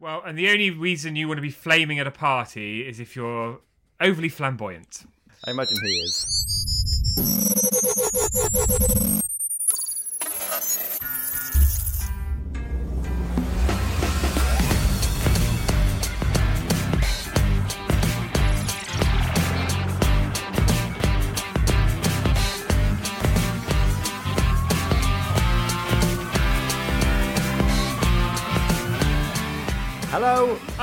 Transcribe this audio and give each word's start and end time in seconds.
Well, 0.00 0.22
and 0.24 0.38
the 0.38 0.48
only 0.50 0.70
reason 0.70 1.16
you 1.16 1.26
want 1.26 1.38
to 1.38 1.42
be 1.42 1.50
flaming 1.50 1.98
at 1.98 2.06
a 2.06 2.12
party 2.12 2.86
is 2.86 3.00
if 3.00 3.16
you're 3.16 3.58
overly 4.00 4.28
flamboyant. 4.28 5.04
I 5.44 5.50
imagine 5.50 5.76
he 5.82 5.88
is. 5.88 6.44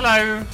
Hello, 0.07 0.45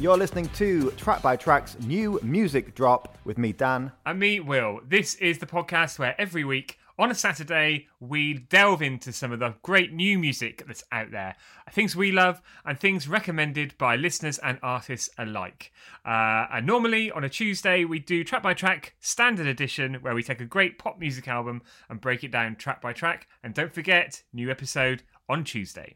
you're 0.00 0.16
listening 0.16 0.48
to 0.56 0.90
Track 0.96 1.22
by 1.22 1.36
Track's 1.36 1.78
new 1.78 2.18
music 2.20 2.74
drop 2.74 3.16
with 3.24 3.38
me, 3.38 3.52
Dan. 3.52 3.92
and 4.04 4.18
me, 4.18 4.40
Will. 4.40 4.80
This 4.84 5.14
is 5.14 5.38
the 5.38 5.46
podcast 5.46 6.00
where 6.00 6.20
every 6.20 6.42
week 6.42 6.80
on 6.98 7.08
a 7.08 7.14
Saturday 7.14 7.86
we 8.00 8.34
delve 8.34 8.82
into 8.82 9.12
some 9.12 9.30
of 9.30 9.38
the 9.38 9.54
great 9.62 9.92
new 9.92 10.18
music 10.18 10.64
that's 10.66 10.82
out 10.90 11.12
there, 11.12 11.36
things 11.70 11.94
we 11.94 12.10
love, 12.10 12.42
and 12.64 12.76
things 12.76 13.06
recommended 13.06 13.78
by 13.78 13.94
listeners 13.94 14.38
and 14.38 14.58
artists 14.64 15.08
alike. 15.16 15.72
Uh, 16.04 16.46
and 16.52 16.66
normally 16.66 17.12
on 17.12 17.22
a 17.22 17.28
Tuesday 17.28 17.84
we 17.84 18.00
do 18.00 18.24
track 18.24 18.42
by 18.42 18.52
track 18.52 18.96
standard 18.98 19.46
edition 19.46 19.94
where 20.00 20.16
we 20.16 20.24
take 20.24 20.40
a 20.40 20.44
great 20.44 20.76
pop 20.76 20.98
music 20.98 21.28
album 21.28 21.62
and 21.88 22.00
break 22.00 22.24
it 22.24 22.32
down 22.32 22.56
track 22.56 22.82
by 22.82 22.92
track. 22.92 23.28
And 23.44 23.54
don't 23.54 23.72
forget, 23.72 24.24
new 24.32 24.50
episode 24.50 25.04
on 25.28 25.44
Tuesday. 25.44 25.94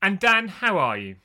And 0.00 0.18
Dan, 0.18 0.48
how 0.48 0.78
are 0.78 0.96
you? 0.96 1.16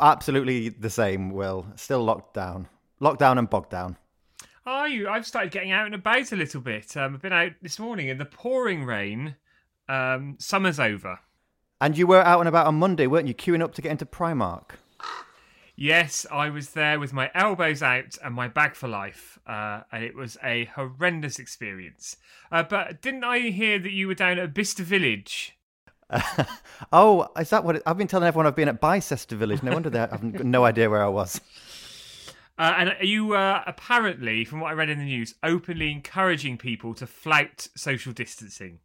Absolutely 0.00 0.68
the 0.68 0.90
same, 0.90 1.30
Will. 1.30 1.66
Still 1.76 2.04
locked 2.04 2.34
down. 2.34 2.68
Locked 3.00 3.18
down 3.18 3.38
and 3.38 3.48
bogged 3.48 3.70
down. 3.70 3.96
Are 4.64 4.88
you? 4.88 5.08
I've 5.08 5.26
started 5.26 5.52
getting 5.52 5.70
out 5.70 5.86
and 5.86 5.94
about 5.94 6.32
a 6.32 6.36
little 6.36 6.60
bit. 6.60 6.96
Um, 6.96 7.14
I've 7.14 7.22
been 7.22 7.32
out 7.32 7.52
this 7.62 7.78
morning 7.78 8.08
in 8.08 8.18
the 8.18 8.24
pouring 8.24 8.84
rain. 8.84 9.36
Um, 9.88 10.36
summer's 10.38 10.80
over. 10.80 11.20
And 11.80 11.96
you 11.96 12.06
were 12.06 12.22
out 12.22 12.40
and 12.40 12.48
about 12.48 12.66
on 12.66 12.76
Monday, 12.76 13.06
weren't 13.06 13.28
you? 13.28 13.34
Queuing 13.34 13.62
up 13.62 13.74
to 13.74 13.82
get 13.82 13.92
into 13.92 14.06
Primark. 14.06 14.70
Yes, 15.78 16.24
I 16.32 16.48
was 16.48 16.70
there 16.70 16.98
with 16.98 17.12
my 17.12 17.30
elbows 17.34 17.82
out 17.82 18.16
and 18.24 18.34
my 18.34 18.48
bag 18.48 18.74
for 18.74 18.88
life, 18.88 19.38
uh, 19.46 19.82
and 19.92 20.02
it 20.02 20.16
was 20.16 20.38
a 20.42 20.64
horrendous 20.74 21.38
experience. 21.38 22.16
Uh, 22.50 22.62
but 22.62 23.02
didn't 23.02 23.24
I 23.24 23.50
hear 23.50 23.78
that 23.78 23.92
you 23.92 24.08
were 24.08 24.14
down 24.14 24.38
at 24.38 24.54
Bicester 24.54 24.82
Village? 24.82 25.55
Oh, 26.92 27.28
is 27.38 27.50
that 27.50 27.64
what 27.64 27.76
it, 27.76 27.82
I've 27.86 27.96
been 27.96 28.06
telling 28.06 28.28
everyone? 28.28 28.46
I've 28.46 28.54
been 28.54 28.68
at 28.68 28.80
Bicester 28.80 29.34
Village. 29.34 29.62
No 29.62 29.72
wonder 29.72 29.90
they 29.90 29.98
have 29.98 30.22
no 30.22 30.64
idea 30.70 30.90
where 30.90 31.02
I 31.02 31.08
was. 31.08 31.40
Uh, 32.58 32.74
and 32.76 32.90
are 32.90 33.04
you 33.04 33.34
uh, 33.34 33.62
apparently, 33.66 34.44
from 34.44 34.60
what 34.60 34.70
I 34.70 34.74
read 34.74 34.88
in 34.88 34.98
the 34.98 35.04
news, 35.04 35.34
openly 35.42 35.90
encouraging 35.90 36.58
people 36.58 36.94
to 36.94 37.06
flout 37.06 37.68
social 37.74 38.12
distancing? 38.12 38.78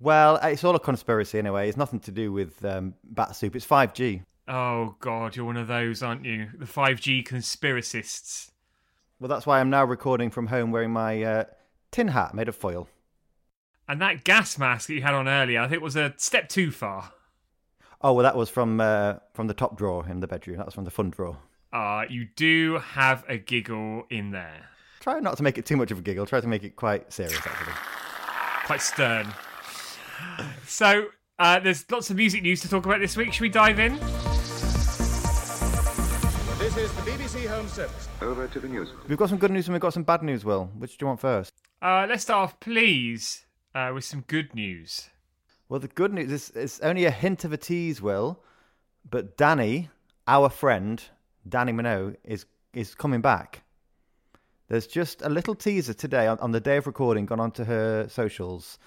Well, 0.00 0.36
it's 0.42 0.62
all 0.62 0.76
a 0.76 0.80
conspiracy 0.80 1.38
anyway. 1.38 1.68
It's 1.68 1.76
nothing 1.76 2.00
to 2.00 2.12
do 2.12 2.32
with 2.32 2.64
um, 2.64 2.94
bat 3.04 3.34
soup. 3.34 3.56
It's 3.56 3.66
5G. 3.66 4.22
Oh 4.46 4.96
God, 5.00 5.36
you're 5.36 5.44
one 5.44 5.56
of 5.56 5.66
those, 5.66 6.02
aren't 6.02 6.24
you? 6.24 6.48
The 6.56 6.66
5G 6.66 7.26
conspiracists. 7.26 8.50
Well, 9.20 9.28
that's 9.28 9.46
why 9.46 9.60
I'm 9.60 9.70
now 9.70 9.84
recording 9.84 10.30
from 10.30 10.46
home 10.46 10.70
wearing 10.70 10.92
my 10.92 11.22
uh, 11.22 11.44
tin 11.90 12.08
hat 12.08 12.34
made 12.34 12.48
of 12.48 12.54
foil. 12.54 12.88
And 13.88 14.02
that 14.02 14.24
gas 14.24 14.58
mask 14.58 14.88
that 14.88 14.94
you 14.94 15.02
had 15.02 15.14
on 15.14 15.26
earlier, 15.26 15.60
I 15.60 15.68
think 15.68 15.82
was 15.82 15.96
a 15.96 16.12
step 16.18 16.48
too 16.48 16.70
far. 16.70 17.12
Oh, 18.02 18.12
well, 18.12 18.22
that 18.22 18.36
was 18.36 18.50
from 18.50 18.80
uh, 18.80 19.14
from 19.34 19.46
the 19.46 19.54
top 19.54 19.76
drawer 19.78 20.06
in 20.08 20.20
the 20.20 20.28
bedroom. 20.28 20.58
That 20.58 20.66
was 20.66 20.74
from 20.74 20.84
the 20.84 20.90
fun 20.90 21.10
drawer. 21.10 21.38
Uh, 21.72 22.04
you 22.08 22.26
do 22.36 22.78
have 22.78 23.24
a 23.28 23.38
giggle 23.38 24.04
in 24.10 24.30
there. 24.30 24.68
Try 25.00 25.20
not 25.20 25.36
to 25.38 25.42
make 25.42 25.58
it 25.58 25.66
too 25.66 25.76
much 25.76 25.90
of 25.90 25.98
a 25.98 26.02
giggle. 26.02 26.26
Try 26.26 26.40
to 26.40 26.46
make 26.46 26.64
it 26.64 26.76
quite 26.76 27.12
serious, 27.12 27.38
actually. 27.38 27.72
Quite 28.66 28.82
stern. 28.82 29.32
So, 30.66 31.06
uh, 31.38 31.60
there's 31.60 31.90
lots 31.90 32.10
of 32.10 32.16
music 32.16 32.42
news 32.42 32.60
to 32.62 32.68
talk 32.68 32.84
about 32.84 33.00
this 33.00 33.16
week. 33.16 33.32
Should 33.32 33.42
we 33.42 33.48
dive 33.48 33.78
in? 33.78 33.94
This 36.58 36.76
is 36.76 36.92
the 36.92 37.02
BBC 37.02 37.46
Home 37.46 37.68
Service. 37.68 38.08
Over 38.20 38.48
to 38.48 38.60
the 38.60 38.68
news. 38.68 38.90
We've 39.08 39.16
got 39.16 39.28
some 39.28 39.38
good 39.38 39.50
news 39.50 39.68
and 39.68 39.74
we've 39.74 39.80
got 39.80 39.94
some 39.94 40.02
bad 40.02 40.22
news, 40.22 40.44
Will. 40.44 40.70
Which 40.76 40.98
do 40.98 41.04
you 41.04 41.06
want 41.08 41.20
first? 41.20 41.54
Uh, 41.80 42.06
let's 42.08 42.24
start 42.24 42.48
off, 42.48 42.60
please, 42.60 43.46
uh, 43.74 43.90
with 43.94 44.04
some 44.04 44.24
good 44.26 44.54
news. 44.54 45.10
Well, 45.68 45.80
the 45.80 45.88
good 45.88 46.12
news 46.12 46.32
is 46.32 46.50
it's 46.54 46.80
only 46.80 47.04
a 47.04 47.10
hint 47.10 47.44
of 47.44 47.52
a 47.52 47.56
tease, 47.56 48.00
Will. 48.00 48.42
But 49.08 49.36
Dannii, 49.36 49.88
our 50.26 50.48
friend, 50.48 51.02
Dannii 51.48 51.74
Minogue, 51.74 52.16
is 52.24 52.46
is 52.72 52.94
coming 52.94 53.20
back. 53.20 53.62
There's 54.68 54.86
just 54.86 55.22
a 55.22 55.28
little 55.28 55.54
teaser 55.54 55.94
today 55.94 56.26
on, 56.26 56.38
on 56.40 56.52
the 56.52 56.60
day 56.60 56.76
of 56.76 56.86
recording 56.86 57.24
gone 57.24 57.40
onto 57.40 57.64
her 57.64 58.06
socials, 58.08 58.78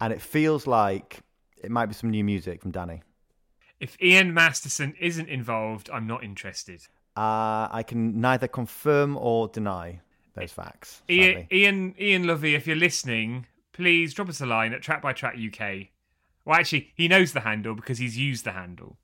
and 0.00 0.12
it 0.12 0.20
feels 0.20 0.66
like 0.66 1.20
it 1.62 1.70
might 1.70 1.86
be 1.86 1.94
some 1.94 2.10
new 2.10 2.24
music 2.24 2.62
from 2.62 2.72
Dannii. 2.72 3.02
If 3.78 3.96
Ian 4.02 4.34
Masterson 4.34 4.94
isn't 5.00 5.28
involved, 5.28 5.88
I'm 5.92 6.06
not 6.06 6.22
interested. 6.22 6.82
Uh, 7.16 7.68
I 7.70 7.84
can 7.86 8.20
neither 8.20 8.48
confirm 8.48 9.16
or 9.16 9.48
deny 9.48 10.00
those 10.34 10.52
facts. 10.52 11.02
Ian, 11.08 11.34
sadly. 11.34 11.48
Ian, 11.52 11.94
Ian 11.98 12.26
Lovey, 12.26 12.54
if 12.54 12.66
you're 12.66 12.76
listening, 12.76 13.46
please 13.72 14.14
drop 14.14 14.28
us 14.28 14.40
a 14.40 14.46
line 14.46 14.72
at 14.72 14.82
Track 14.82 15.02
by 15.02 15.12
Track 15.12 15.36
UK. 15.36 15.88
Well, 16.44 16.58
actually, 16.58 16.92
he 16.94 17.08
knows 17.08 17.32
the 17.32 17.40
handle 17.40 17.74
because 17.74 17.98
he's 17.98 18.16
used 18.16 18.44
the 18.44 18.52
handle. 18.52 18.96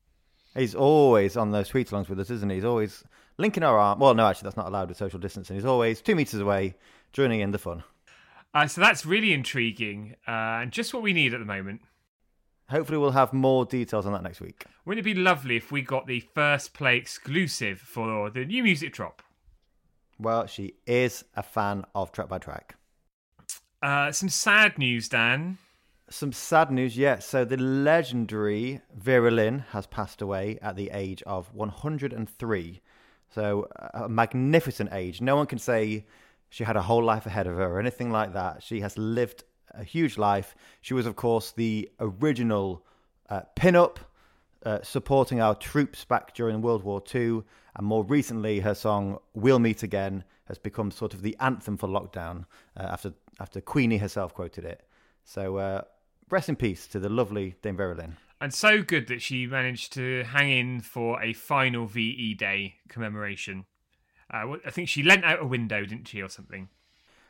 He's 0.56 0.74
always 0.74 1.36
on 1.36 1.50
those 1.50 1.68
tweet 1.68 1.88
alongs 1.90 2.08
with 2.08 2.18
us, 2.18 2.30
isn't 2.30 2.48
he? 2.48 2.56
He's 2.56 2.64
always 2.64 3.04
linking 3.36 3.62
our 3.62 3.78
arm. 3.78 3.98
Well, 3.98 4.14
no, 4.14 4.26
actually, 4.26 4.46
that's 4.46 4.56
not 4.56 4.68
allowed 4.68 4.88
with 4.88 4.96
social 4.96 5.18
distancing. 5.18 5.56
He's 5.56 5.66
always 5.66 6.00
two 6.00 6.14
meters 6.14 6.40
away, 6.40 6.74
joining 7.12 7.40
in 7.40 7.50
the 7.50 7.58
fun. 7.58 7.84
Uh, 8.54 8.66
so 8.66 8.80
that's 8.80 9.04
really 9.04 9.34
intriguing 9.34 10.16
uh, 10.26 10.60
and 10.62 10.72
just 10.72 10.94
what 10.94 11.02
we 11.02 11.12
need 11.12 11.34
at 11.34 11.40
the 11.40 11.46
moment. 11.46 11.82
Hopefully, 12.70 12.98
we'll 12.98 13.10
have 13.10 13.32
more 13.32 13.66
details 13.66 14.06
on 14.06 14.12
that 14.12 14.22
next 14.22 14.40
week. 14.40 14.64
Wouldn't 14.86 15.06
it 15.06 15.14
be 15.14 15.20
lovely 15.20 15.56
if 15.56 15.70
we 15.70 15.82
got 15.82 16.06
the 16.06 16.20
first 16.20 16.72
play 16.72 16.96
exclusive 16.96 17.78
for 17.78 18.30
the 18.30 18.44
new 18.44 18.62
music 18.62 18.94
drop? 18.94 19.22
Well, 20.18 20.46
she 20.46 20.74
is 20.86 21.24
a 21.36 21.42
fan 21.42 21.84
of 21.94 22.12
Track 22.12 22.28
by 22.28 22.38
Track. 22.38 22.75
Uh, 23.86 24.10
some 24.10 24.28
sad 24.28 24.78
news, 24.78 25.08
Dan. 25.08 25.58
Some 26.10 26.32
sad 26.32 26.72
news, 26.72 26.98
yes. 26.98 27.24
So 27.24 27.44
the 27.44 27.56
legendary 27.56 28.80
Vera 28.92 29.30
Lynn 29.30 29.60
has 29.70 29.86
passed 29.86 30.20
away 30.20 30.58
at 30.60 30.74
the 30.74 30.90
age 30.92 31.22
of 31.22 31.54
103. 31.54 32.80
So 33.32 33.68
a 33.94 34.08
magnificent 34.08 34.92
age. 34.92 35.20
No 35.20 35.36
one 35.36 35.46
can 35.46 35.60
say 35.60 36.04
she 36.48 36.64
had 36.64 36.74
a 36.74 36.82
whole 36.82 37.04
life 37.04 37.26
ahead 37.26 37.46
of 37.46 37.54
her 37.54 37.74
or 37.74 37.78
anything 37.78 38.10
like 38.10 38.32
that. 38.32 38.60
She 38.60 38.80
has 38.80 38.98
lived 38.98 39.44
a 39.70 39.84
huge 39.84 40.18
life. 40.18 40.56
She 40.80 40.92
was, 40.92 41.06
of 41.06 41.14
course, 41.14 41.52
the 41.52 41.88
original 42.00 42.84
uh, 43.30 43.42
pin-up 43.54 44.00
uh, 44.64 44.80
supporting 44.82 45.40
our 45.40 45.54
troops 45.54 46.04
back 46.04 46.34
during 46.34 46.60
World 46.60 46.82
War 46.82 47.00
II. 47.14 47.44
And 47.76 47.86
more 47.86 48.02
recently, 48.02 48.58
her 48.58 48.74
song 48.74 49.20
"We'll 49.32 49.60
Meet 49.60 49.84
Again" 49.84 50.24
has 50.46 50.58
become 50.58 50.90
sort 50.90 51.14
of 51.14 51.22
the 51.22 51.36
anthem 51.38 51.76
for 51.76 51.88
lockdown 51.88 52.46
uh, 52.76 52.82
after 52.82 53.12
after 53.40 53.60
Queenie 53.60 53.98
herself 53.98 54.34
quoted 54.34 54.64
it. 54.64 54.86
So 55.24 55.56
uh, 55.56 55.82
rest 56.30 56.48
in 56.48 56.56
peace 56.56 56.86
to 56.88 56.98
the 56.98 57.08
lovely 57.08 57.56
Dame 57.62 57.76
Vera 57.76 57.94
Lynn. 57.94 58.16
And 58.40 58.52
so 58.52 58.82
good 58.82 59.06
that 59.08 59.22
she 59.22 59.46
managed 59.46 59.92
to 59.94 60.22
hang 60.24 60.50
in 60.50 60.80
for 60.80 61.22
a 61.22 61.32
final 61.32 61.86
VE 61.86 62.34
Day 62.34 62.74
commemoration. 62.88 63.64
Uh, 64.32 64.56
I 64.66 64.70
think 64.70 64.88
she 64.88 65.02
lent 65.02 65.24
out 65.24 65.40
a 65.40 65.46
window, 65.46 65.84
didn't 65.84 66.08
she, 66.08 66.20
or 66.20 66.28
something? 66.28 66.68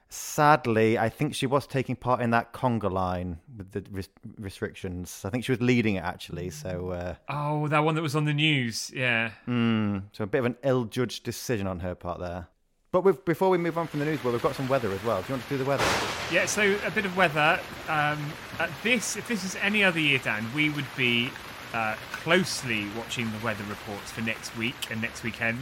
Sadly, 0.09 0.97
I 0.99 1.09
think 1.09 1.35
she 1.35 1.47
was 1.47 1.67
taking 1.67 1.97
part 1.97 2.21
in 2.21 2.31
that 2.31 2.53
conga 2.53 2.91
line 2.91 3.39
with 3.57 3.73
the 3.73 3.85
res- 3.91 4.09
restrictions. 4.39 5.23
I 5.25 5.31
think 5.31 5.45
she 5.45 5.51
was 5.53 5.61
leading 5.61 5.97
it 5.97 6.05
actually. 6.05 6.51
So, 6.51 6.91
uh, 6.91 7.15
Oh, 7.29 7.67
that 7.69 7.81
one 7.81 7.97
that 7.97 8.03
was 8.03 8.15
on 8.15 8.25
the 8.25 8.33
news. 8.33 8.91
Yeah. 8.95 9.33
mm, 9.49 10.05
so 10.13 10.25
a 10.25 10.27
bit 10.29 10.39
of 10.39 10.45
an 10.47 10.57
ill-judged 10.63 11.25
decision 11.25 11.67
on 11.67 11.81
her 11.81 11.95
part 11.97 12.21
there. 12.21 12.47
But 12.93 13.25
before 13.25 13.51
we 13.51 13.59
move 13.59 13.77
on 13.77 13.87
from 13.89 14.01
the 14.01 14.07
news, 14.07 14.23
well, 14.23 14.33
we've 14.33 14.43
got 14.43 14.55
some 14.55 14.69
weather 14.69 14.91
as 14.93 15.03
well. 15.05 15.21
Do 15.21 15.29
you 15.29 15.35
want 15.35 15.43
to 15.43 15.49
do 15.51 15.59
the 15.59 15.65
weather? 15.65 15.85
Yeah, 16.33 16.47
so 16.47 16.77
a 16.87 16.91
bit 16.91 17.05
of 17.05 17.17
weather. 17.17 17.61
Um, 17.89 18.33
at 18.59 18.71
this, 18.83 19.17
if 19.17 19.29
this 19.29 19.45
is 19.45 19.57
any 19.57 19.85
other 19.85 20.01
year, 20.01 20.19
Dan, 20.19 20.47
we 20.55 20.71
would 20.71 20.87
be 20.97 21.31
uh, 21.75 21.97
closely 22.13 22.87
watching 22.97 23.31
the 23.33 23.45
weather 23.45 23.65
reports 23.65 24.13
for 24.13 24.23
next 24.23 24.57
week 24.57 24.91
and 24.91 25.03
next 25.03 25.23
weekend 25.25 25.59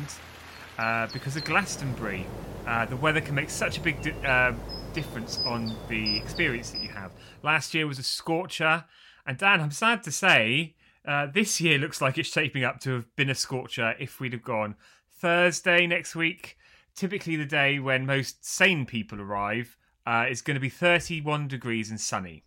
uh, 0.79 1.09
because 1.13 1.35
of 1.37 1.45
Glastonbury. 1.45 2.27
Uh, 2.67 2.85
the 2.87 2.97
weather 2.97 3.21
can 3.21 3.35
make 3.35 3.51
such 3.51 3.79
a 3.79 3.81
big 3.81 4.01
di- 4.03 4.13
uh, 4.25 4.53
difference 4.93 5.41
on 5.45 5.75
the 5.89 6.17
experience 6.19 6.71
that 6.71 6.83
you 6.83 6.89
have. 6.91 7.11
Last 7.43 7.75
year 7.75 7.87
was 7.87 7.99
a 7.99 8.03
scorcher, 8.03 8.85
and 9.27 9.37
Dan, 9.39 9.61
I'm 9.61 9.71
sad 9.71 10.03
to 10.05 10.13
say, 10.13 10.75
uh, 11.07 11.27
this 11.27 11.61
year 11.61 11.79
looks 11.79 12.01
like 12.01 12.17
it's 12.17 12.31
shaping 12.31 12.65
up 12.65 12.81
to 12.81 12.93
have 12.93 13.17
been 13.17 13.29
a 13.29 13.35
scorcher 13.35 13.95
if 13.99 14.21
we'd 14.21 14.33
have 14.33 14.43
gone 14.43 14.77
Thursday 15.11 15.87
next 15.87 16.15
week. 16.15 16.57
Typically, 16.95 17.37
the 17.37 17.45
day 17.45 17.79
when 17.79 18.07
most 18.07 18.45
sane 18.45 18.87
people 18.87 19.21
arrive 19.21 19.77
uh, 20.07 20.27
is 20.29 20.43
going 20.43 20.55
to 20.55 20.61
be 20.61 20.69
31 20.69 21.49
degrees 21.49 21.91
and 21.91 22.01
sunny. 22.01 22.45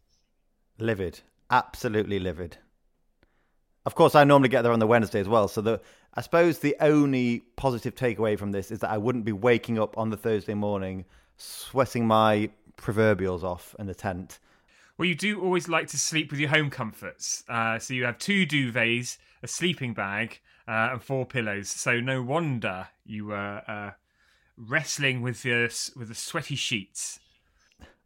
Livid, 0.79 1.21
absolutely 1.49 2.19
livid. 2.19 2.57
Of 3.85 3.95
course, 3.95 4.15
I 4.15 4.23
normally 4.23 4.49
get 4.49 4.63
there 4.63 4.71
on 4.71 4.79
the 4.79 4.87
Wednesday 4.87 5.19
as 5.19 5.27
well. 5.29 5.47
So 5.47 5.61
the 5.61 5.81
I 6.13 6.21
suppose 6.21 6.59
the 6.59 6.75
only 6.81 7.43
positive 7.55 7.95
takeaway 7.95 8.37
from 8.37 8.51
this 8.51 8.71
is 8.71 8.79
that 8.79 8.89
I 8.89 8.97
wouldn't 8.97 9.23
be 9.23 9.31
waking 9.31 9.79
up 9.79 9.97
on 9.97 10.09
the 10.09 10.17
Thursday 10.17 10.55
morning 10.55 11.05
sweating 11.37 12.07
my 12.07 12.49
proverbials 12.75 13.43
off 13.43 13.75
in 13.77 13.85
the 13.85 13.95
tent. 13.95 14.39
Well, 14.97 15.07
you 15.07 15.15
do 15.15 15.39
always 15.39 15.69
like 15.69 15.87
to 15.89 15.97
sleep 15.97 16.31
with 16.31 16.39
your 16.39 16.49
home 16.49 16.69
comforts. 16.69 17.43
Uh, 17.47 17.77
so 17.77 17.93
you 17.93 18.05
have 18.05 18.17
two 18.17 18.47
duvets, 18.47 19.17
a 19.43 19.47
sleeping 19.47 19.93
bag, 19.93 20.41
uh, 20.67 20.89
and 20.93 21.03
four 21.03 21.25
pillows. 21.25 21.69
So 21.69 21.99
no 21.99 22.23
wonder 22.23 22.87
you 23.05 23.27
were 23.27 23.61
uh, 23.67 23.91
wrestling 24.57 25.21
with 25.21 25.43
the 25.43 25.63
with 25.95 26.09
the 26.09 26.15
sweaty 26.15 26.55
sheets. 26.55 27.19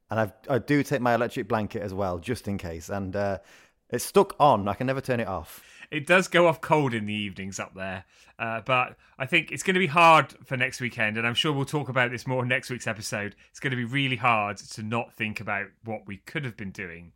And 0.09 0.19
I've, 0.19 0.33
I 0.49 0.59
do 0.59 0.83
take 0.83 0.99
my 0.99 1.15
electric 1.15 1.47
blanket 1.47 1.81
as 1.81 1.93
well, 1.93 2.19
just 2.19 2.47
in 2.47 2.57
case. 2.57 2.89
And 2.89 3.15
uh, 3.15 3.37
it's 3.89 4.03
stuck 4.03 4.35
on. 4.39 4.67
I 4.67 4.73
can 4.73 4.87
never 4.87 4.99
turn 4.99 5.21
it 5.21 5.27
off. 5.27 5.63
It 5.89 6.05
does 6.07 6.27
go 6.27 6.47
off 6.47 6.61
cold 6.61 6.93
in 6.93 7.05
the 7.05 7.13
evenings 7.13 7.59
up 7.59 7.73
there, 7.75 8.05
uh, 8.39 8.61
but 8.61 8.95
I 9.19 9.25
think 9.25 9.51
it's 9.51 9.61
going 9.61 9.73
to 9.73 9.79
be 9.79 9.87
hard 9.87 10.33
for 10.45 10.55
next 10.55 10.79
weekend, 10.79 11.17
and 11.17 11.27
I'm 11.27 11.33
sure 11.33 11.51
we'll 11.51 11.65
talk 11.65 11.89
about 11.89 12.11
this 12.11 12.25
more 12.25 12.43
in 12.43 12.47
next 12.47 12.69
week's 12.69 12.87
episode. 12.87 13.35
It's 13.49 13.59
going 13.59 13.71
to 13.71 13.77
be 13.77 13.83
really 13.83 14.15
hard 14.15 14.55
to 14.55 14.83
not 14.83 15.13
think 15.13 15.41
about 15.41 15.67
what 15.83 16.07
we 16.07 16.17
could 16.17 16.45
have 16.45 16.55
been 16.55 16.71
doing 16.71 17.11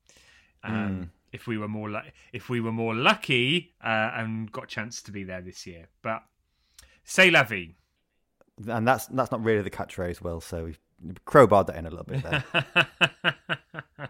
um, 0.65 1.11
if 1.31 1.47
we 1.47 1.57
were 1.57 1.69
more 1.69 2.01
if 2.33 2.49
we 2.49 2.59
were 2.59 2.71
more 2.71 2.93
lucky 2.93 3.73
uh, 3.81 4.11
and 4.13 4.51
got 4.51 4.65
a 4.65 4.67
chance 4.67 5.01
to 5.03 5.11
be 5.11 5.23
there 5.23 5.41
this 5.41 5.65
year. 5.65 5.87
But 6.01 6.23
say 7.05 7.31
la 7.31 7.43
vie. 7.43 7.75
And 8.67 8.87
that's 8.87 9.07
that's 9.07 9.31
not 9.31 9.43
really 9.43 9.61
the 9.61 9.69
catchphrase, 9.69 10.21
Will. 10.21 10.41
So 10.41 10.65
we've 10.65 10.79
crowbarred 11.25 11.67
that 11.67 11.75
in 11.75 11.85
a 11.85 11.89
little 11.89 12.05
bit 12.05 12.23
there. 12.23 14.09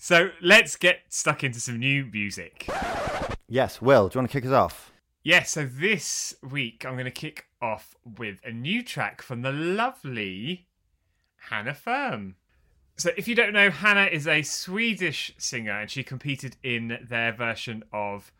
So 0.00 0.30
let's 0.40 0.76
get 0.76 1.00
stuck 1.08 1.42
into 1.42 1.58
some 1.58 1.80
new 1.80 2.06
music. 2.06 2.68
yes, 3.48 3.82
Will, 3.82 4.08
do 4.08 4.14
you 4.14 4.20
want 4.20 4.30
to 4.30 4.40
kick 4.40 4.46
us 4.46 4.52
off? 4.52 4.92
Yeah, 5.24 5.42
so 5.42 5.66
this 5.66 6.36
week 6.48 6.86
I'm 6.86 6.92
going 6.92 7.04
to 7.04 7.10
kick 7.10 7.46
off 7.60 7.96
with 8.16 8.38
a 8.44 8.52
new 8.52 8.84
track 8.84 9.20
from 9.20 9.42
the 9.42 9.50
lovely 9.50 10.68
Hanna 11.50 11.74
Ferm. 11.74 12.36
So, 12.96 13.10
if 13.16 13.26
you 13.26 13.34
don't 13.34 13.52
know, 13.52 13.70
Hannah 13.70 14.06
is 14.06 14.26
a 14.28 14.42
Swedish 14.42 15.34
singer 15.36 15.80
and 15.80 15.90
she 15.90 16.04
competed 16.04 16.56
in 16.62 16.98
their 17.08 17.32
version 17.32 17.82
of 17.92 18.32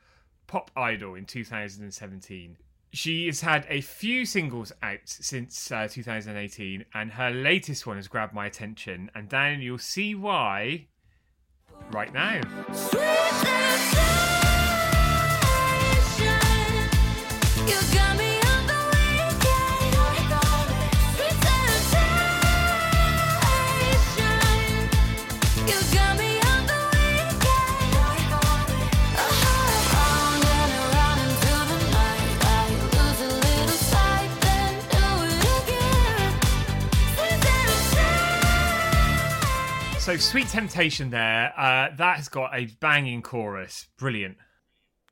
Pop 0.47 0.71
Idol 0.77 1.17
in 1.17 1.27
2017. 1.27 2.57
She 2.93 3.27
has 3.27 3.43
had 3.43 3.67
a 3.69 3.81
few 3.81 4.25
singles 4.25 4.73
out 4.83 5.01
since 5.05 5.71
uh, 5.71 5.89
2018, 5.91 6.85
and 6.95 7.13
her 7.13 7.31
latest 7.31 7.87
one 7.87 7.97
has 7.97 8.09
grabbed 8.09 8.33
my 8.35 8.47
attention. 8.47 9.11
And 9.15 9.29
Dan, 9.29 9.61
you'll 9.61 9.79
see 9.79 10.15
why 10.15 10.87
right 11.91 12.13
now. 12.13 12.41
So, 40.09 40.17
Sweet 40.17 40.49
Temptation 40.49 41.11
there, 41.11 41.53
uh, 41.55 41.95
that 41.97 42.17
has 42.17 42.31
got 42.31 42.59
a 42.59 42.65
banging 42.81 43.21
chorus. 43.21 43.89
Brilliant. 43.99 44.39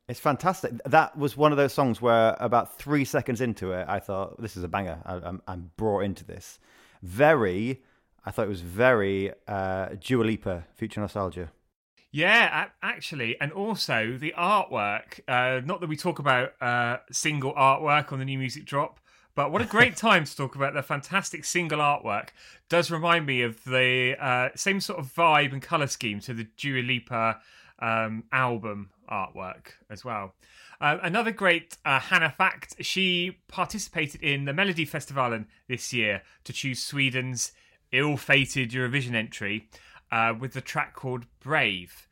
It's 0.08 0.18
fantastic. 0.18 0.72
That 0.86 1.18
was 1.18 1.36
one 1.36 1.52
of 1.52 1.58
those 1.58 1.74
songs 1.74 2.00
where 2.00 2.34
about 2.40 2.78
three 2.78 3.04
seconds 3.04 3.42
into 3.42 3.72
it, 3.72 3.84
I 3.90 3.98
thought, 3.98 4.40
this 4.40 4.56
is 4.56 4.64
a 4.64 4.68
banger. 4.68 5.02
I, 5.04 5.16
I'm, 5.16 5.42
I'm 5.46 5.70
brought 5.76 6.00
into 6.00 6.24
this. 6.24 6.58
Very, 7.02 7.82
I 8.24 8.30
thought 8.30 8.46
it 8.46 8.48
was 8.48 8.62
very 8.62 9.32
uh, 9.46 9.88
Dua 10.00 10.24
Lipa, 10.24 10.64
Future 10.76 11.02
Nostalgia. 11.02 11.52
Yeah, 12.10 12.68
actually, 12.82 13.38
and 13.38 13.52
also 13.52 14.16
the 14.18 14.32
artwork. 14.34 15.20
Uh, 15.28 15.60
not 15.62 15.82
that 15.82 15.90
we 15.90 15.98
talk 15.98 16.20
about 16.20 16.52
uh, 16.62 17.00
single 17.12 17.52
artwork 17.52 18.12
on 18.12 18.18
the 18.18 18.24
new 18.24 18.38
music 18.38 18.64
drop, 18.64 18.98
but 19.36 19.52
what 19.52 19.62
a 19.62 19.66
great 19.66 19.96
time 19.96 20.24
to 20.24 20.36
talk 20.36 20.56
about 20.56 20.74
the 20.74 20.82
fantastic 20.82 21.44
single 21.44 21.78
artwork. 21.78 22.30
Does 22.68 22.90
remind 22.90 23.26
me 23.26 23.42
of 23.42 23.62
the 23.62 24.16
uh, 24.18 24.48
same 24.56 24.80
sort 24.80 24.98
of 24.98 25.14
vibe 25.14 25.52
and 25.52 25.62
color 25.62 25.86
scheme 25.86 26.18
to 26.20 26.34
the 26.34 26.48
Dua 26.56 26.82
Lipa 26.82 27.38
um, 27.78 28.24
album 28.32 28.90
artwork 29.10 29.72
as 29.90 30.04
well. 30.04 30.34
Uh, 30.80 30.98
another 31.02 31.30
great 31.30 31.76
uh, 31.84 32.00
Hanna 32.00 32.30
fact: 32.30 32.76
she 32.84 33.38
participated 33.48 34.22
in 34.22 34.44
the 34.44 34.52
Melodifestivalen 34.52 35.46
this 35.68 35.92
year 35.92 36.22
to 36.44 36.52
choose 36.52 36.80
Sweden's 36.82 37.52
ill-fated 37.92 38.70
Eurovision 38.72 39.14
entry 39.14 39.68
uh, 40.10 40.34
with 40.38 40.52
the 40.52 40.60
track 40.60 40.94
called 40.94 41.26
Brave. 41.40 42.08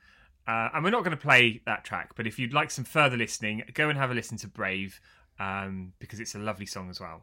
Uh, 0.47 0.69
and 0.75 0.85
we're 0.85 0.91
not 0.91 1.05
going 1.05 1.17
to 1.17 1.23
play 1.23 1.63
that 1.65 1.85
track, 1.85 2.11
but 2.17 2.27
if 2.27 2.39
you'd 2.39 2.53
like 2.53 2.71
some 2.71 2.85
further 2.85 3.17
listening, 3.17 3.63
go 3.73 3.89
and 3.89 3.99
have 3.99 4.11
a 4.11 4.15
listen 4.15 4.37
to 4.37 4.47
Brave 4.47 5.01
um, 5.45 5.93
because 5.99 6.21
it's 6.21 6.35
a 6.35 6.39
lovely 6.39 6.67
song 6.67 6.91
as 6.91 7.01
well. 7.01 7.23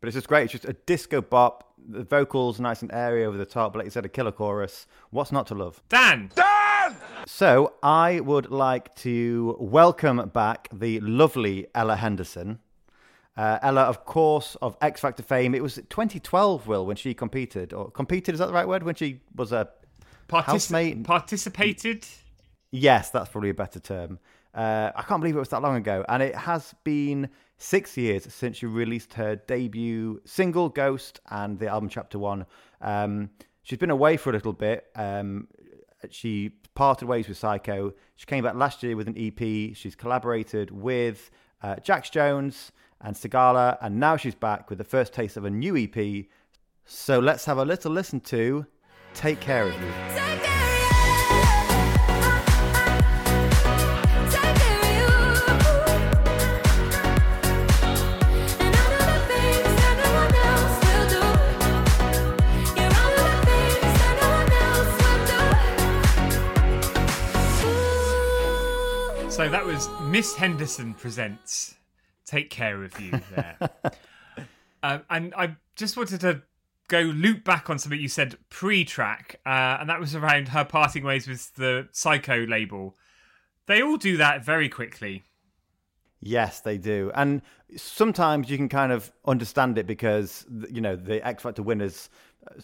But 0.00 0.08
it's 0.08 0.14
just 0.16 0.28
great. 0.28 0.44
It's 0.44 0.52
just 0.52 0.64
a 0.66 0.74
disco 0.74 1.22
bop. 1.22 1.72
The 1.88 2.04
vocals 2.04 2.60
nice 2.60 2.82
and 2.82 2.92
airy 2.92 3.24
over 3.24 3.38
the 3.38 3.46
top. 3.46 3.72
But 3.72 3.78
like 3.78 3.86
you 3.86 3.90
said, 3.90 4.04
a 4.04 4.08
killer 4.08 4.32
chorus. 4.32 4.86
What's 5.10 5.32
not 5.32 5.46
to 5.46 5.54
love? 5.54 5.82
Dan! 5.88 6.30
Dan! 6.34 6.94
So 7.26 7.72
I 7.82 8.20
would 8.20 8.50
like 8.50 8.94
to 8.96 9.56
welcome 9.58 10.28
back 10.34 10.68
the 10.72 11.00
lovely 11.00 11.66
Ella 11.74 11.96
Henderson. 11.96 12.58
Uh, 13.36 13.58
Ella, 13.62 13.82
of 13.82 14.04
course, 14.04 14.56
of 14.60 14.76
X 14.82 15.00
Factor 15.00 15.22
fame. 15.22 15.54
It 15.54 15.62
was 15.62 15.76
2012, 15.76 16.66
Will, 16.66 16.84
when 16.84 16.96
she 16.96 17.14
competed. 17.14 17.72
Or 17.72 17.90
competed, 17.90 18.34
is 18.34 18.38
that 18.40 18.46
the 18.46 18.52
right 18.52 18.68
word? 18.68 18.82
When 18.82 18.94
she 18.94 19.20
was 19.34 19.52
a 19.52 19.70
Partic- 20.28 20.44
housemate? 20.44 21.02
participated. 21.04 22.06
Yes, 22.70 23.08
that's 23.10 23.30
probably 23.30 23.50
a 23.50 23.54
better 23.54 23.80
term. 23.80 24.18
Uh, 24.54 24.92
I 24.94 25.02
can't 25.02 25.20
believe 25.20 25.36
it 25.36 25.40
was 25.40 25.48
that 25.48 25.62
long 25.62 25.76
ago. 25.76 26.04
And 26.08 26.22
it 26.22 26.34
has 26.34 26.74
been 26.84 27.28
six 27.58 27.96
years 27.96 28.32
since 28.32 28.58
she 28.58 28.66
released 28.66 29.14
her 29.14 29.36
debut 29.36 30.20
single, 30.24 30.68
Ghost, 30.68 31.20
and 31.30 31.58
the 31.58 31.68
album 31.68 31.88
Chapter 31.88 32.18
One. 32.18 32.46
Um, 32.80 33.30
she's 33.62 33.78
been 33.78 33.90
away 33.90 34.16
for 34.16 34.30
a 34.30 34.32
little 34.32 34.52
bit. 34.52 34.86
Um, 34.94 35.48
she 36.10 36.50
parted 36.74 37.08
ways 37.08 37.28
with 37.28 37.40
Syco. 37.40 37.92
She 38.16 38.26
came 38.26 38.44
back 38.44 38.54
last 38.54 38.82
year 38.82 38.96
with 38.96 39.08
an 39.08 39.16
EP. 39.16 39.74
She's 39.74 39.96
collaborated 39.96 40.70
with 40.70 41.30
uh, 41.62 41.76
Jax 41.76 42.10
Jones 42.10 42.72
and 43.00 43.16
Sigala, 43.16 43.78
and 43.80 43.98
now 43.98 44.16
she's 44.16 44.34
back 44.34 44.70
with 44.70 44.78
the 44.78 44.84
first 44.84 45.12
taste 45.12 45.36
of 45.36 45.44
a 45.44 45.50
new 45.50 45.76
EP. 45.76 46.26
So 46.84 47.18
let's 47.18 47.44
have 47.46 47.58
a 47.58 47.64
little 47.64 47.90
listen 47.90 48.20
to 48.20 48.66
Take 49.14 49.40
Care 49.40 49.68
of 49.68 49.74
You. 49.80 50.53
Miss 70.14 70.36
Henderson 70.36 70.94
presents 70.94 71.74
Take 72.24 72.48
Care 72.48 72.84
of 72.84 73.00
You 73.00 73.20
there. 73.34 73.56
um, 74.84 75.02
and 75.10 75.34
I 75.36 75.56
just 75.74 75.96
wanted 75.96 76.20
to 76.20 76.40
go 76.86 77.00
loop 77.00 77.42
back 77.42 77.68
on 77.68 77.80
something 77.80 77.98
you 77.98 78.06
said 78.06 78.36
pre 78.48 78.84
track, 78.84 79.40
uh, 79.44 79.78
and 79.80 79.90
that 79.90 79.98
was 79.98 80.14
around 80.14 80.50
her 80.50 80.64
parting 80.64 81.02
ways 81.02 81.26
with 81.26 81.52
the 81.56 81.88
Syco 81.92 82.48
label. 82.48 82.94
They 83.66 83.82
all 83.82 83.96
do 83.96 84.16
that 84.18 84.44
very 84.44 84.68
quickly. 84.68 85.24
Yes, 86.20 86.60
they 86.60 86.78
do. 86.78 87.10
And 87.16 87.42
sometimes 87.74 88.48
you 88.48 88.56
can 88.56 88.68
kind 88.68 88.92
of 88.92 89.10
understand 89.26 89.78
it 89.78 89.88
because, 89.88 90.46
you 90.70 90.80
know, 90.80 90.94
the 90.94 91.26
X 91.26 91.42
Factor 91.42 91.64
winners 91.64 92.08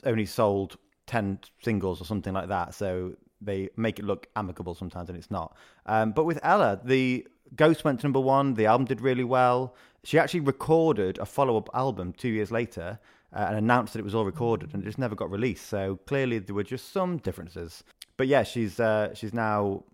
only 0.05 0.27
sold 0.27 0.77
10 1.09 1.41
singles 1.65 2.01
or 2.01 2.05
something 2.05 2.33
like 2.33 2.47
that. 2.47 2.75
So 2.75 3.17
they 3.41 3.71
make 3.77 3.99
it 3.99 4.05
look 4.05 4.29
amicable 4.37 4.75
sometimes 4.75 5.09
and 5.09 5.19
it's 5.19 5.31
not. 5.31 5.57
Um, 5.87 6.13
but 6.13 6.25
with 6.25 6.39
Ella, 6.43 6.81
the 6.85 7.27
Ghost 7.57 7.85
went 7.85 8.01
to 8.01 8.07
number 8.07 8.21
one. 8.21 8.55
The 8.55 8.67
album 8.67 8.87
did 8.87 9.01
really 9.01 9.25
well. 9.25 9.75
She 10.05 10.19
actually 10.19 10.41
recorded 10.41 11.19
a 11.19 11.27
follow 11.27 11.57
up 11.57 11.69
album 11.75 12.13
two 12.13 12.29
years 12.29 12.51
later 12.51 12.99
uh, 13.35 13.47
and 13.49 13.57
announced 13.57 13.93
that 13.93 14.01
it 14.01 14.05
was 14.05 14.15
all 14.15 14.25
recorded 14.25 14.73
and 14.73 14.83
it 14.83 14.87
just 14.87 14.99
never 14.99 15.15
got 15.15 15.31
released. 15.31 15.67
So 15.67 15.99
clearly 16.07 16.39
there 16.39 16.55
were 16.55 16.65
just 16.65 16.93
some 16.93 17.19
differences. 17.19 17.85
But 18.17 18.29
yeah, 18.29 18.43
she's 18.43 18.81
uh, 18.81 19.15
she's 19.15 19.35
now 19.35 19.85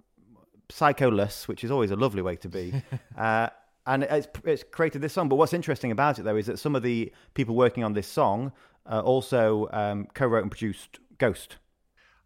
psycholess, 0.68 1.48
which 1.48 1.64
is 1.64 1.70
always 1.70 1.90
a 1.90 1.96
lovely 1.96 2.22
way 2.22 2.36
to 2.36 2.48
be. 2.48 2.82
uh, 3.18 3.48
and 3.86 4.02
it's, 4.02 4.28
it's 4.44 4.64
created 4.64 5.00
this 5.00 5.12
song. 5.12 5.28
But 5.28 5.36
what's 5.36 5.52
interesting 5.52 5.92
about 5.92 6.18
it, 6.18 6.24
though, 6.24 6.36
is 6.36 6.46
that 6.46 6.58
some 6.58 6.74
of 6.74 6.82
the 6.82 7.12
people 7.34 7.54
working 7.54 7.84
on 7.84 7.92
this 7.92 8.08
song 8.08 8.52
uh, 8.90 9.00
also 9.00 9.68
um, 9.72 10.06
co 10.14 10.26
wrote 10.26 10.42
and 10.42 10.50
produced 10.50 10.98
Ghost. 11.18 11.56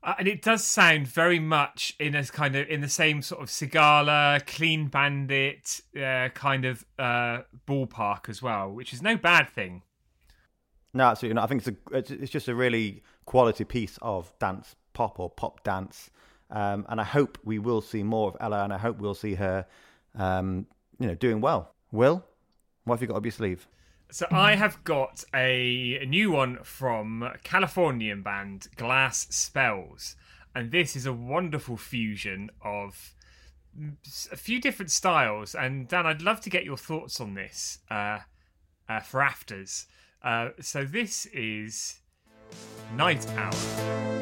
Uh, 0.02 0.14
and 0.18 0.26
it 0.26 0.40
does 0.40 0.64
sound 0.64 1.06
very 1.06 1.38
much 1.38 1.94
in 1.98 2.14
a 2.14 2.24
kind 2.24 2.56
of 2.56 2.66
in 2.68 2.80
the 2.80 2.88
same 2.88 3.20
sort 3.20 3.42
of 3.42 3.48
Sigala, 3.48 4.44
Clean 4.46 4.86
Bandit 4.88 5.82
uh, 5.96 6.30
kind 6.30 6.64
of 6.64 6.86
uh, 6.98 7.40
ballpark 7.66 8.28
as 8.28 8.40
well, 8.40 8.70
which 8.70 8.94
is 8.94 9.02
no 9.02 9.16
bad 9.16 9.50
thing. 9.50 9.82
No, 10.94 11.04
absolutely 11.04 11.34
not. 11.34 11.44
I 11.44 11.46
think 11.48 11.66
it's 11.66 12.10
a 12.10 12.14
it's, 12.22 12.32
just 12.32 12.48
a 12.48 12.54
really 12.54 13.02
quality 13.26 13.64
piece 13.64 13.98
of 14.00 14.32
dance 14.38 14.74
pop 14.94 15.20
or 15.20 15.28
pop 15.28 15.62
dance, 15.64 16.10
um, 16.50 16.86
and 16.88 17.00
I 17.00 17.04
hope 17.04 17.38
we 17.44 17.58
will 17.58 17.82
see 17.82 18.02
more 18.02 18.28
of 18.28 18.36
Ella, 18.40 18.64
and 18.64 18.72
I 18.72 18.78
hope 18.78 18.98
we'll 18.98 19.14
see 19.14 19.34
her, 19.34 19.66
um, 20.16 20.66
you 20.98 21.06
know, 21.08 21.14
doing 21.14 21.42
well. 21.42 21.74
Will, 21.92 22.24
what 22.84 22.96
have 22.96 23.02
you 23.02 23.08
got 23.08 23.16
up 23.16 23.24
your 23.24 23.32
sleeve? 23.32 23.68
So 24.12 24.26
I 24.30 24.56
have 24.56 24.82
got 24.82 25.24
a, 25.34 26.04
new 26.06 26.32
one 26.32 26.58
from 26.64 27.30
Californian 27.44 28.22
band 28.22 28.68
Glass 28.76 29.28
Spells, 29.30 30.16
and 30.54 30.72
this 30.72 30.96
is 30.96 31.06
a 31.06 31.12
wonderful 31.12 31.76
fusion 31.76 32.50
of 32.62 33.14
a 34.32 34.36
few 34.36 34.60
different 34.60 34.90
styles. 34.90 35.54
And 35.54 35.86
Dan, 35.86 36.06
I'd 36.06 36.22
love 36.22 36.40
to 36.42 36.50
get 36.50 36.64
your 36.64 36.76
thoughts 36.76 37.20
on 37.20 37.34
this 37.34 37.78
uh, 37.90 38.20
uh, 38.88 39.00
for 39.00 39.22
afters. 39.22 39.86
Uh, 40.22 40.50
so 40.60 40.84
this 40.84 41.26
is 41.26 42.00
Night 42.96 43.26
Hour. 43.36 44.19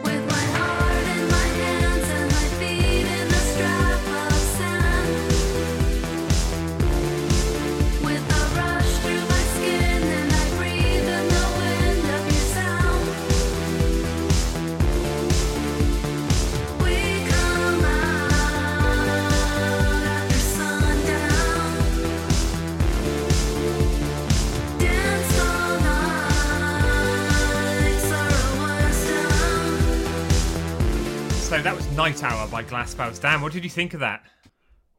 That 31.69 31.77
was 31.77 31.91
Night 31.91 32.25
Hour 32.25 32.49
by 32.49 32.63
Glass 32.63 32.93
Spells. 32.93 33.19
Dan, 33.19 33.43
what 33.43 33.53
did 33.53 33.63
you 33.63 33.69
think 33.69 33.93
of 33.93 34.01
that? 34.01 34.25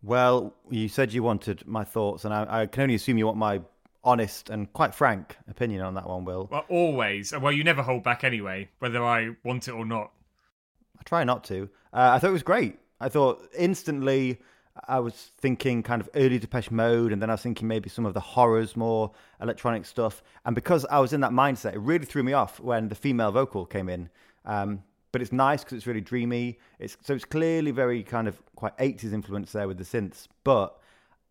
Well, 0.04 0.54
you 0.70 0.88
said 0.88 1.12
you 1.12 1.24
wanted 1.24 1.66
my 1.66 1.84
thoughts, 1.84 2.26
and 2.26 2.32
I, 2.32 2.62
I 2.62 2.66
can 2.68 2.84
only 2.84 2.94
assume 2.94 3.18
you 3.18 3.26
want 3.26 3.40
my 3.40 3.62
honest 4.04 4.52
and 4.52 4.72
quite 4.72 4.94
frank 4.94 5.36
opinion 5.50 5.82
on 5.82 5.96
that 5.96 6.08
one, 6.08 6.26
Will. 6.26 6.48
Well, 6.52 6.66
always. 6.70 7.34
Well, 7.36 7.52
you 7.52 7.64
never 7.64 7.82
hold 7.82 8.04
back 8.04 8.24
anyway, 8.24 8.70
whether 8.78 9.04
I 9.04 9.32
want 9.44 9.68
it 9.68 9.72
or 9.72 9.84
not. 9.84 10.12
I 11.00 11.02
try 11.06 11.24
not 11.24 11.44
to. 11.46 11.72
Uh, 11.92 12.12
I 12.14 12.20
thought 12.20 12.30
it 12.30 12.34
was 12.34 12.44
great. 12.44 12.78
I 13.00 13.10
thought 13.10 13.50
instantly 13.58 14.38
I 14.88 15.00
was 15.00 15.16
thinking 15.16 15.82
kind 15.82 16.04
of 16.04 16.10
early 16.14 16.38
Depeche 16.38 16.70
Mode, 16.70 17.12
and 17.12 17.20
then 17.20 17.32
I 17.32 17.34
was 17.34 17.42
thinking 17.42 17.68
maybe 17.68 17.90
some 17.90 18.06
of 18.06 18.14
the 18.14 18.20
horrors, 18.20 18.78
more 18.78 19.12
electronic 19.42 19.86
stuff. 19.86 20.22
And 20.46 20.54
because 20.54 20.86
I 20.86 21.00
was 21.00 21.14
in 21.14 21.22
that 21.22 21.32
mindset, 21.32 21.74
it 21.74 21.80
really 21.80 22.06
threw 22.06 22.22
me 22.22 22.34
off 22.34 22.60
when 22.60 22.90
the 22.90 22.96
female 22.96 23.32
vocal 23.32 23.66
came 23.66 23.90
in. 23.90 24.12
Um, 24.46 24.84
but 25.12 25.22
it's 25.22 25.32
nice 25.32 25.63
because 25.63 25.78
it's 25.78 25.88
really 25.88 26.01
dreamy. 26.01 26.60
It's 26.80 26.98
so 27.01 27.13
it's 27.13 27.25
clearly 27.25 27.72
very 27.72 28.04
kind 28.04 28.28
of 28.28 28.42
quite 28.56 28.78
80s 28.78 29.13
influence 29.13 29.51
there 29.51 29.68
with 29.68 29.78
the 29.78 29.84
synths. 29.84 30.28
But 30.44 30.78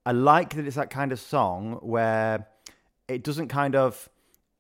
I 0.04 0.12
like 0.12 0.54
that 0.54 0.66
it's 0.66 0.76
that 0.76 0.90
kind 0.90 1.12
of 1.12 1.20
song 1.20 1.78
where 1.82 2.47
it 3.08 3.25
doesn't 3.25 3.49
kind 3.49 3.76
of 3.76 4.08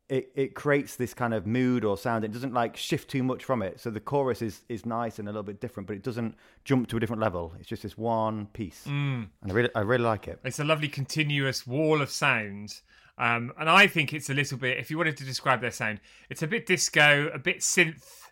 it, 0.08 0.30
it 0.34 0.54
creates 0.54 0.96
this 0.96 1.12
kind 1.12 1.34
of 1.34 1.46
mood 1.46 1.84
or 1.84 1.98
sound. 1.98 2.24
It 2.24 2.32
doesn't 2.32 2.54
like 2.54 2.76
shift 2.76 3.10
too 3.10 3.22
much 3.22 3.44
from 3.44 3.62
it. 3.62 3.78
So 3.78 3.90
the 3.90 4.00
chorus 4.00 4.40
is 4.40 4.62
is 4.68 4.86
nice 4.86 5.18
and 5.18 5.28
a 5.28 5.30
little 5.30 5.42
bit 5.42 5.60
different, 5.60 5.86
but 5.86 5.96
it 5.96 6.02
doesn't 6.02 6.34
jump 6.64 6.88
to 6.88 6.96
a 6.96 7.00
different 7.00 7.20
level. 7.20 7.52
It's 7.58 7.68
just 7.68 7.82
this 7.82 7.98
one 7.98 8.46
piece, 8.46 8.84
mm. 8.86 9.28
and 9.42 9.52
I 9.52 9.54
really 9.54 9.70
I 9.74 9.80
really 9.80 10.04
like 10.04 10.28
it. 10.28 10.40
It's 10.44 10.60
a 10.60 10.64
lovely 10.64 10.88
continuous 10.88 11.66
wall 11.66 12.00
of 12.00 12.10
sound. 12.10 12.80
Um, 13.18 13.52
and 13.58 13.68
I 13.68 13.88
think 13.88 14.12
it's 14.12 14.30
a 14.30 14.34
little 14.34 14.58
bit, 14.58 14.78
if 14.78 14.92
you 14.92 14.96
wanted 14.96 15.16
to 15.16 15.24
describe 15.24 15.60
their 15.60 15.72
sound, 15.72 16.00
it's 16.30 16.44
a 16.44 16.46
bit 16.46 16.66
disco, 16.66 17.28
a 17.34 17.38
bit 17.40 17.58
synth 17.58 18.27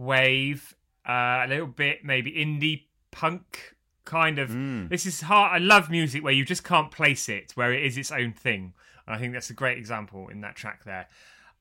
wave, 0.00 0.74
uh, 1.08 1.42
a 1.44 1.46
little 1.48 1.66
bit 1.66 2.04
maybe 2.04 2.32
indie 2.32 2.84
punk 3.10 3.76
kind 4.04 4.38
of. 4.38 4.50
This 4.88 5.06
is 5.06 5.20
hard. 5.20 5.52
I 5.52 5.58
love 5.58 5.90
music 5.90 6.24
where 6.24 6.32
you 6.32 6.44
just 6.44 6.64
can't 6.64 6.90
place 6.90 7.28
it, 7.28 7.52
where 7.54 7.72
it 7.72 7.84
is 7.84 7.96
its 7.96 8.10
own 8.10 8.32
thing. 8.32 8.72
And 9.06 9.14
I 9.14 9.18
think 9.18 9.32
that's 9.32 9.50
a 9.50 9.54
great 9.54 9.78
example 9.78 10.28
in 10.28 10.40
that 10.40 10.56
track 10.56 10.84
there. 10.84 11.06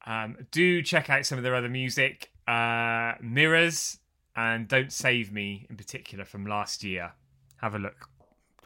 Um, 0.06 0.38
do 0.52 0.82
check 0.82 1.10
out 1.10 1.26
some 1.26 1.38
of 1.38 1.44
their 1.44 1.56
other 1.56 1.70
music, 1.70 2.32
uh, 2.48 3.14
Mirrors 3.22 4.00
and 4.36 4.68
Don't 4.68 4.92
Save 4.92 5.32
Me 5.32 5.68
in 5.70 5.76
particular 5.76 6.26
from 6.26 6.46
last 6.46 6.84
year. 6.84 7.12
Have 7.58 7.76
a 7.76 7.80
look. 7.80 8.10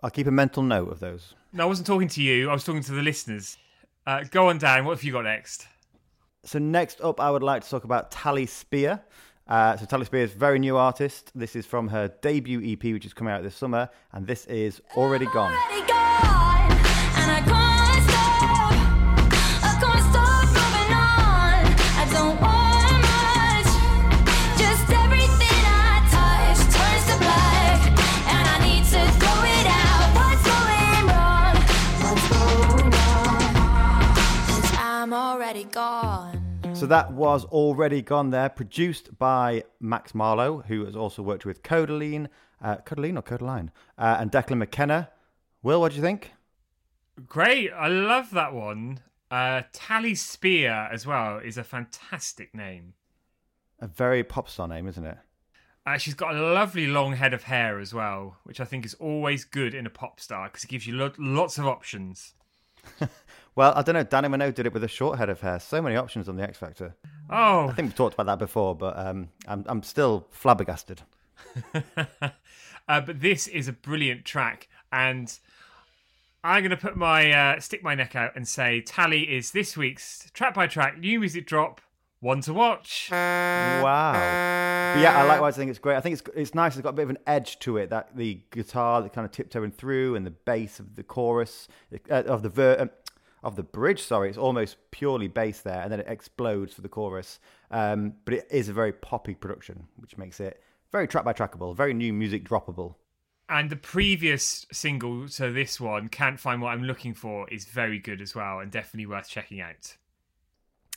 I'll 0.03 0.11
keep 0.11 0.27
a 0.27 0.31
mental 0.31 0.61
note 0.61 0.91
of 0.91 0.99
those. 0.99 1.33
No, 1.51 1.63
I 1.63 1.65
wasn't 1.65 1.87
talking 1.87 2.09
to 2.09 2.21
you. 2.21 2.49
I 2.49 2.53
was 2.53 2.63
talking 2.63 2.83
to 2.83 2.91
the 2.91 3.01
listeners. 3.01 3.57
Uh, 4.05 4.23
go 4.29 4.49
on, 4.49 4.57
Dan. 4.59 4.85
What 4.85 4.97
have 4.97 5.03
you 5.03 5.13
got 5.13 5.23
next? 5.23 5.65
So 6.45 6.59
next 6.59 7.01
up, 7.01 7.19
I 7.19 7.31
would 7.31 7.41
like 7.43 7.63
to 7.63 7.69
talk 7.69 7.85
about 7.85 8.11
Tally 8.11 8.45
Spear. 8.45 9.01
Uh, 9.47 9.75
so 9.77 9.85
Tally 9.85 10.05
Spear 10.05 10.23
is 10.23 10.33
a 10.33 10.37
very 10.37 10.59
new 10.59 10.77
artist. 10.77 11.31
This 11.35 11.55
is 11.55 11.65
from 11.65 11.89
her 11.89 12.07
debut 12.21 12.61
EP, 12.63 12.83
which 12.83 13.05
is 13.05 13.13
coming 13.13 13.33
out 13.33 13.43
this 13.43 13.55
summer, 13.55 13.89
and 14.11 14.25
this 14.25 14.45
is 14.45 14.81
Already 14.95 15.25
Gone. 15.33 15.53
Already 35.13 35.65
gone, 35.65 36.02
and 36.02 36.02
So 36.83 36.87
that 36.87 37.13
was 37.13 37.45
Already 37.45 38.01
Gone 38.01 38.31
there, 38.31 38.49
produced 38.49 39.17
by 39.17 39.63
Max 39.79 40.13
Marlowe, 40.13 40.65
who 40.67 40.83
has 40.83 40.97
also 40.97 41.21
worked 41.21 41.45
with 41.45 41.63
Kodaline, 41.63 42.27
uh, 42.61 42.75
Kodaline 42.85 43.17
or 43.17 43.21
Kodaline, 43.21 43.69
uh, 43.97 44.17
and 44.19 44.29
Declan 44.29 44.57
McKenna. 44.57 45.09
Will, 45.61 45.79
what 45.79 45.91
do 45.91 45.95
you 45.95 46.01
think? 46.01 46.33
Great. 47.25 47.71
I 47.71 47.87
love 47.87 48.31
that 48.31 48.53
one. 48.53 48.99
Uh, 49.31 49.61
Tally 49.71 50.13
Spear 50.13 50.89
as 50.91 51.07
well 51.07 51.37
is 51.37 51.57
a 51.57 51.63
fantastic 51.63 52.53
name. 52.53 52.95
A 53.79 53.87
very 53.87 54.21
pop 54.21 54.49
star 54.49 54.67
name, 54.67 54.85
isn't 54.85 55.05
it? 55.05 55.19
Uh, 55.85 55.97
she's 55.97 56.15
got 56.15 56.35
a 56.35 56.53
lovely 56.53 56.87
long 56.87 57.13
head 57.13 57.33
of 57.33 57.43
hair 57.43 57.79
as 57.79 57.93
well, 57.93 58.39
which 58.43 58.59
I 58.59 58.65
think 58.65 58.85
is 58.85 58.93
always 58.95 59.45
good 59.45 59.73
in 59.73 59.85
a 59.85 59.89
pop 59.89 60.19
star 60.19 60.49
because 60.49 60.65
it 60.65 60.69
gives 60.69 60.85
you 60.85 60.97
lo- 60.97 61.13
lots 61.17 61.57
of 61.57 61.65
options. 61.65 62.33
Well, 63.55 63.73
I 63.75 63.83
don't 63.83 63.93
know. 63.93 64.03
Dannii 64.03 64.33
Minogue 64.33 64.55
did 64.55 64.65
it 64.65 64.73
with 64.73 64.83
a 64.83 64.87
short 64.87 65.19
head 65.19 65.29
of 65.29 65.41
hair. 65.41 65.59
So 65.59 65.81
many 65.81 65.95
options 65.95 66.27
on 66.27 66.35
the 66.35 66.43
X 66.43 66.57
Factor. 66.57 66.95
Oh, 67.29 67.67
I 67.67 67.73
think 67.73 67.87
we've 67.87 67.95
talked 67.95 68.15
about 68.15 68.25
that 68.25 68.39
before, 68.39 68.75
but 68.75 68.97
um, 68.97 69.29
I'm 69.47 69.63
I'm 69.67 69.83
still 69.83 70.27
flabbergasted. 70.31 71.01
uh, 71.75 71.81
but 72.87 73.19
this 73.19 73.47
is 73.47 73.67
a 73.67 73.73
brilliant 73.73 74.25
track, 74.25 74.67
and 74.91 75.37
I'm 76.43 76.61
going 76.61 76.71
to 76.71 76.77
put 76.77 76.97
my 76.97 77.31
uh, 77.31 77.59
stick 77.59 77.83
my 77.83 77.95
neck 77.95 78.15
out 78.15 78.35
and 78.35 78.47
say 78.47 78.81
Tally 78.81 79.21
is 79.21 79.51
this 79.51 79.77
week's 79.77 80.29
track 80.33 80.55
by 80.55 80.67
track 80.67 80.99
new 80.99 81.19
music 81.19 81.45
drop. 81.45 81.79
One 82.19 82.39
to 82.41 82.53
watch. 82.53 83.09
Wow. 83.11 84.13
But 84.13 85.01
yeah, 85.01 85.17
I 85.17 85.23
likewise 85.23 85.57
think 85.57 85.69
it's 85.69 85.79
great. 85.79 85.97
I 85.97 85.99
think 85.99 86.13
it's 86.13 86.23
it's 86.35 86.55
nice. 86.55 86.73
It's 86.73 86.81
got 86.81 86.89
a 86.89 86.93
bit 86.93 87.03
of 87.03 87.09
an 87.09 87.17
edge 87.27 87.59
to 87.59 87.77
it. 87.77 87.89
That 87.89 88.15
the 88.15 88.41
guitar 88.49 89.01
that 89.01 89.11
kind 89.11 89.25
of 89.25 89.31
tiptoeing 89.31 89.71
through, 89.71 90.15
and 90.15 90.25
the 90.25 90.31
bass 90.31 90.79
of 90.79 90.95
the 90.95 91.03
chorus 91.03 91.67
uh, 92.09 92.23
of 92.23 92.41
the 92.41 92.49
ver- 92.49 92.77
um, 92.79 92.89
of 93.43 93.55
the 93.55 93.63
bridge. 93.63 94.01
Sorry, 94.01 94.29
it's 94.29 94.37
almost 94.37 94.77
purely 94.91 95.27
bass 95.27 95.61
there, 95.61 95.81
and 95.81 95.91
then 95.91 95.99
it 95.99 96.07
explodes 96.07 96.73
for 96.73 96.81
the 96.81 96.89
chorus. 96.89 97.39
Um, 97.71 98.13
but 98.25 98.35
it 98.35 98.47
is 98.49 98.69
a 98.69 98.73
very 98.73 98.93
poppy 98.93 99.35
production, 99.35 99.87
which 99.97 100.17
makes 100.17 100.39
it 100.39 100.61
very 100.91 101.07
track 101.07 101.25
by 101.25 101.33
trackable, 101.33 101.75
very 101.75 101.93
new 101.93 102.13
music 102.13 102.47
droppable. 102.47 102.95
And 103.49 103.69
the 103.69 103.75
previous 103.75 104.65
single 104.71 105.27
to 105.29 105.51
this 105.51 105.79
one, 105.79 106.07
Can't 106.07 106.39
Find 106.39 106.61
What 106.61 106.69
I'm 106.69 106.83
Looking 106.83 107.13
For, 107.13 107.49
is 107.49 107.65
very 107.65 107.99
good 107.99 108.21
as 108.21 108.33
well 108.33 108.59
and 108.59 108.71
definitely 108.71 109.05
worth 109.05 109.29
checking 109.29 109.59
out. 109.59 109.97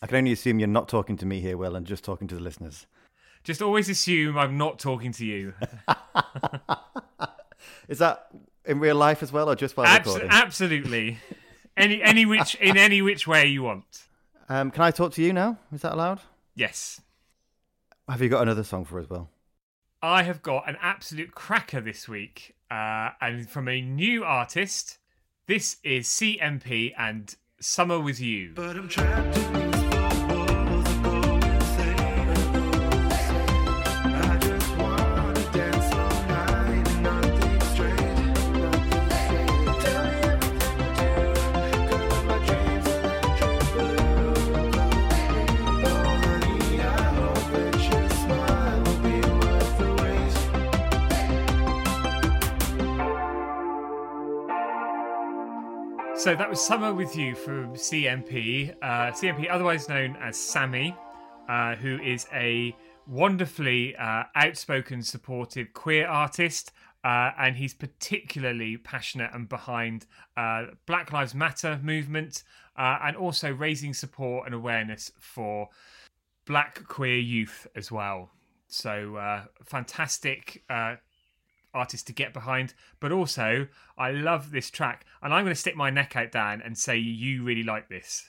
I 0.00 0.06
can 0.06 0.16
only 0.16 0.32
assume 0.32 0.58
you're 0.58 0.68
not 0.68 0.88
talking 0.88 1.16
to 1.16 1.26
me 1.26 1.40
here, 1.40 1.56
Will, 1.56 1.74
and 1.74 1.86
just 1.86 2.04
talking 2.04 2.28
to 2.28 2.34
the 2.34 2.40
listeners. 2.40 2.86
Just 3.42 3.62
always 3.62 3.88
assume 3.88 4.38
I'm 4.38 4.58
not 4.58 4.78
talking 4.78 5.12
to 5.12 5.24
you. 5.24 5.54
Is 7.88 7.98
that 7.98 8.28
in 8.64 8.78
real 8.78 8.96
life 8.96 9.22
as 9.22 9.32
well, 9.32 9.48
or 9.48 9.56
just 9.56 9.76
while 9.76 9.86
Abs- 9.86 10.06
recording? 10.06 10.28
absolutely. 10.30 11.18
Any 11.76 12.02
any 12.02 12.25
which 12.26 12.54
in 12.56 12.76
any 12.88 13.02
which 13.02 13.26
way 13.26 13.47
you 13.47 13.62
want. 13.62 14.06
Um, 14.49 14.71
can 14.71 14.83
I 14.83 14.90
talk 14.90 15.12
to 15.14 15.23
you 15.23 15.33
now? 15.33 15.59
Is 15.73 15.83
that 15.83 15.92
allowed? 15.92 16.21
Yes. 16.54 17.00
Have 18.09 18.23
you 18.23 18.28
got 18.28 18.42
another 18.42 18.62
song 18.62 18.85
for 18.85 19.00
us, 19.00 19.11
Will? 19.11 19.28
I 20.02 20.23
have 20.23 20.42
got 20.42 20.68
an 20.68 20.76
absolute 20.80 21.35
cracker 21.35 21.80
this 21.80 22.09
week, 22.09 22.54
uh, 22.71 23.11
and 23.21 23.49
from 23.49 23.68
a 23.68 23.80
new 23.80 24.25
artist. 24.25 24.99
This 25.49 25.76
is 25.85 26.09
CMP 26.09 26.92
and 26.99 27.35
Summer 27.61 28.00
with 28.00 28.21
You. 28.21 28.52
So 56.26 56.35
that 56.35 56.50
was 56.50 56.61
Summer 56.61 56.92
with 56.92 57.14
You 57.14 57.37
from 57.37 57.75
CMP. 57.75 58.75
Uh, 58.83 59.12
CMP, 59.12 59.49
otherwise 59.49 59.88
known 59.88 60.16
as 60.16 60.37
Sammy, 60.37 60.92
uh, 61.49 61.76
who 61.76 62.00
is 62.00 62.26
a 62.33 62.75
wonderfully 63.06 63.95
uh, 63.95 64.25
outspoken, 64.35 65.02
supportive 65.02 65.73
queer 65.73 66.09
artist. 66.09 66.73
Uh, 67.04 67.30
and 67.38 67.54
he's 67.54 67.75
particularly 67.75 68.76
passionate 68.76 69.30
and 69.35 69.49
behind 69.49 70.06
uh, 70.37 70.64
Black 70.87 71.12
Lives 71.12 71.33
Matter 71.33 71.78
movement 71.80 72.42
uh, 72.76 72.99
and 73.04 73.16
also 73.16 73.52
raising 73.52 73.95
support 73.95 74.47
and 74.47 74.54
awareness 74.56 75.12
for 75.21 75.68
black 76.45 76.88
queer 76.88 77.18
youth 77.18 77.68
as 77.76 77.92
well. 77.92 78.30
So 78.66 79.45
fantastic 79.64 80.64
artist 81.76 82.06
to 82.09 82.12
get 82.12 82.33
behind. 82.33 82.75
But 82.99 83.12
also, 83.12 83.68
I 83.97 84.11
love 84.11 84.50
this 84.50 84.71
track, 84.71 85.04
and 85.23 85.33
I'm 85.33 85.45
going 85.45 85.54
to 85.54 85.61
stick 85.61 85.76
my 85.76 85.90
neck 85.90 86.16
out, 86.16 86.33
Dan, 86.33 86.62
and 86.64 86.76
say 86.76 86.97
you 86.97 87.45
really 87.45 87.62
like 87.62 87.88
this. 87.88 88.28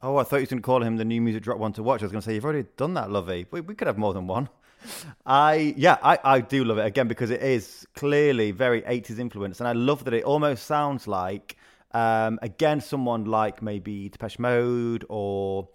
Oh, 0.00 0.16
I 0.16 0.24
thought 0.24 0.36
you 0.36 0.42
were 0.42 0.46
going 0.46 0.58
to 0.58 0.66
call 0.66 0.82
him 0.82 0.96
the 0.96 1.04
new 1.04 1.20
music 1.20 1.44
drop 1.44 1.58
one 1.58 1.72
to 1.74 1.82
watch. 1.82 2.02
I 2.02 2.06
was 2.06 2.12
going 2.12 2.22
to 2.22 2.26
say 2.26 2.34
you've 2.34 2.44
already 2.44 2.66
done 2.76 2.94
that, 2.94 3.10
Lovey. 3.10 3.46
We, 3.50 3.60
we 3.60 3.74
could 3.76 3.86
have 3.86 3.98
more 3.98 4.12
than 4.12 4.26
one. 4.26 4.48
I 5.26 5.74
yeah, 5.76 5.98
I, 6.02 6.18
I 6.24 6.40
do 6.40 6.64
love 6.64 6.78
it 6.78 6.86
again 6.86 7.06
because 7.06 7.30
it 7.30 7.40
is 7.40 7.86
clearly 7.94 8.50
very 8.50 8.82
80s 8.82 9.18
influence, 9.20 9.60
and 9.60 9.68
I 9.68 9.72
love 9.72 10.04
that 10.04 10.14
it 10.14 10.24
almost 10.24 10.66
sounds 10.66 11.06
like 11.06 11.56
um, 11.92 12.40
again 12.42 12.80
someone 12.80 13.26
like 13.26 13.62
maybe 13.62 14.08
Depeche 14.08 14.40
Mode 14.40 15.04
or 15.08 15.68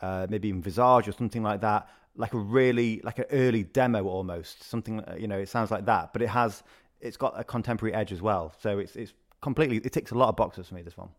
uh, 0.00 0.26
maybe 0.30 0.48
even 0.48 0.62
Visage 0.62 1.08
or 1.08 1.12
something 1.12 1.42
like 1.42 1.60
that, 1.60 1.88
like 2.16 2.34
a 2.34 2.38
really 2.38 3.00
like 3.02 3.18
an 3.18 3.26
early 3.30 3.64
demo 3.64 4.04
almost 4.06 4.62
something 4.62 5.00
uh, 5.00 5.16
you 5.18 5.26
know 5.26 5.38
it 5.38 5.48
sounds 5.48 5.70
like 5.70 5.86
that, 5.86 6.12
but 6.12 6.22
it 6.22 6.28
has 6.28 6.62
it's 7.00 7.16
got 7.16 7.38
a 7.38 7.44
contemporary 7.44 7.94
edge 7.94 8.12
as 8.12 8.22
well, 8.22 8.52
so 8.60 8.78
it's 8.78 8.96
it's 8.96 9.12
completely 9.40 9.78
it 9.78 9.92
ticks 9.92 10.10
a 10.10 10.14
lot 10.14 10.28
of 10.28 10.36
boxes 10.36 10.68
for 10.68 10.74
me. 10.74 10.82
This 10.82 10.96
one. 10.96 11.10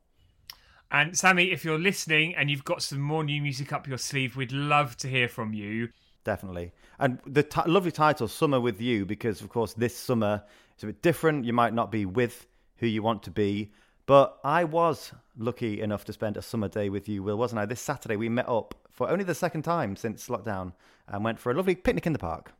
And 0.92 1.18
Sammy, 1.18 1.52
if 1.52 1.66
you're 1.66 1.80
listening 1.80 2.36
and 2.36 2.50
you've 2.50 2.64
got 2.64 2.82
some 2.82 3.00
more 3.00 3.24
new 3.24 3.42
music 3.42 3.74
up 3.74 3.88
your 3.88 3.98
sleeve, 3.98 4.36
we'd 4.36 4.52
love 4.52 4.96
to 4.98 5.08
hear 5.08 5.28
from 5.28 5.52
you. 5.52 5.90
Definitely. 6.24 6.72
And 7.00 7.20
the 7.26 7.44
t- 7.44 7.62
lovely 7.66 7.92
title, 7.92 8.28
Summer 8.28 8.60
with 8.60 8.80
You, 8.80 9.06
because 9.06 9.42
of 9.42 9.50
course 9.50 9.74
this 9.74 9.98
summer 9.98 10.44
is 10.78 10.84
a 10.84 10.88
bit 10.88 11.02
different. 11.02 11.46
You 11.46 11.54
might 11.54 11.74
not 11.74 11.92
be 11.92 12.06
with 12.06 12.48
who 12.78 12.88
you 12.88 13.04
want 13.04 13.24
to 13.24 13.32
be. 13.32 13.72
But 14.06 14.38
I 14.44 14.64
was 14.66 15.14
lucky 15.36 15.82
enough 15.82 16.06
to 16.06 16.14
spend 16.14 16.38
a 16.38 16.42
summer 16.42 16.68
day 16.68 16.90
with 16.90 17.10
you, 17.10 17.24
Will, 17.24 17.38
wasn't 17.38 17.60
I? 17.60 17.66
This 17.66 17.82
Saturday 17.82 18.16
we 18.16 18.30
met 18.30 18.48
up 18.48 18.76
for 18.92 19.10
only 19.10 19.24
the 19.24 19.34
second 19.34 19.64
time 19.64 19.96
since 19.96 20.28
lockdown 20.28 20.74
and 21.08 21.24
went 21.24 21.40
for 21.40 21.52
a 21.52 21.56
lovely 21.56 21.74
picnic 21.74 22.06
in 22.06 22.14
the 22.14 22.20
park. 22.20 22.54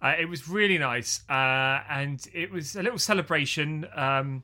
Uh, 0.00 0.14
it 0.18 0.28
was 0.28 0.48
really 0.48 0.78
nice, 0.78 1.22
uh, 1.28 1.80
and 1.88 2.26
it 2.32 2.50
was 2.50 2.76
a 2.76 2.82
little 2.82 2.98
celebration 2.98 3.86
um, 3.94 4.42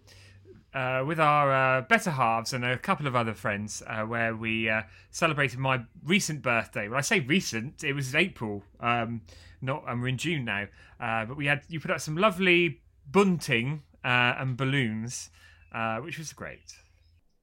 uh, 0.75 1.05
with 1.07 1.19
our 1.19 1.53
uh, 1.53 1.81
better 1.83 2.11
halves 2.11 2.53
and 2.53 2.65
a 2.65 2.77
couple 2.79 3.07
of 3.07 3.15
other 3.15 3.35
friends, 3.35 3.83
uh, 3.87 4.03
where 4.03 4.35
we 4.35 4.69
uh, 4.69 4.83
celebrated 5.11 5.59
my 5.59 5.81
recent 6.05 6.43
birthday. 6.43 6.89
When 6.89 6.99
I 6.99 7.03
say 7.03 7.21
recent, 7.21 7.85
it 7.85 7.93
was 7.93 8.15
April. 8.15 8.65
Um, 8.81 9.23
not, 9.61 9.85
and 9.89 10.01
we're 10.01 10.09
in 10.09 10.19
June 10.19 10.45
now. 10.45 10.67
But 10.99 11.37
we 11.37 11.47
had 11.47 11.63
you 11.69 11.81
put 11.81 11.91
up 11.91 12.01
some 12.01 12.17
lovely 12.17 12.81
bunting 13.11 13.83
and 14.05 14.57
balloons, 14.57 15.31
uh, 15.73 15.99
which 15.99 16.19
was 16.19 16.33
great. 16.33 16.75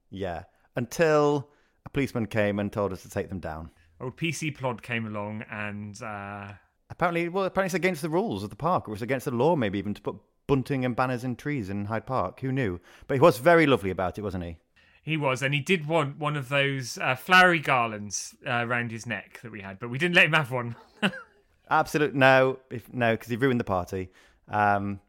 Yeah. 0.09 0.43
Until 0.75 1.49
a 1.85 1.89
policeman 1.89 2.25
came 2.25 2.59
and 2.59 2.71
told 2.71 2.91
us 2.91 3.01
to 3.03 3.09
take 3.09 3.29
them 3.29 3.39
down. 3.39 3.71
Old 4.01 4.17
PC 4.17 4.55
Plod 4.55 4.81
came 4.81 5.05
along 5.05 5.43
and. 5.49 6.01
Uh, 6.01 6.53
Apparently, 6.89 7.29
well, 7.29 7.45
apparently 7.45 7.67
it's 7.67 7.73
against 7.73 8.01
the 8.01 8.09
rules 8.09 8.43
of 8.43 8.51
the 8.51 8.55
park, 8.55 8.87
or 8.87 8.93
it's 8.93 9.01
against 9.01 9.25
the 9.25 9.31
law, 9.31 9.55
maybe 9.55 9.79
even 9.79 9.93
to 9.95 10.01
put 10.01 10.15
bunting 10.47 10.85
and 10.85 10.95
banners 10.95 11.23
in 11.23 11.35
trees 11.35 11.69
in 11.69 11.85
Hyde 11.85 12.05
Park. 12.05 12.39
Who 12.41 12.51
knew? 12.51 12.79
But 13.07 13.15
he 13.15 13.21
was 13.21 13.39
very 13.39 13.65
lovely 13.65 13.89
about 13.89 14.19
it, 14.19 14.21
wasn't 14.21 14.43
he? 14.43 14.57
He 15.01 15.17
was, 15.17 15.41
and 15.41 15.53
he 15.53 15.59
did 15.59 15.87
want 15.87 16.17
one 16.19 16.35
of 16.35 16.49
those 16.49 16.97
uh, 16.97 17.15
flowery 17.15 17.59
garlands 17.59 18.35
uh, 18.45 18.65
around 18.65 18.91
his 18.91 19.05
neck 19.05 19.39
that 19.43 19.51
we 19.51 19.61
had, 19.61 19.79
but 19.79 19.89
we 19.89 19.97
didn't 19.97 20.15
let 20.15 20.25
him 20.25 20.33
have 20.33 20.51
one. 20.51 20.75
Absolute 21.69 22.13
no, 22.13 22.59
if, 22.69 22.91
no, 22.93 23.13
because 23.13 23.29
he 23.29 23.35
ruined 23.35 23.59
the 23.59 23.65
party. 23.65 24.09
Um, 24.47 24.99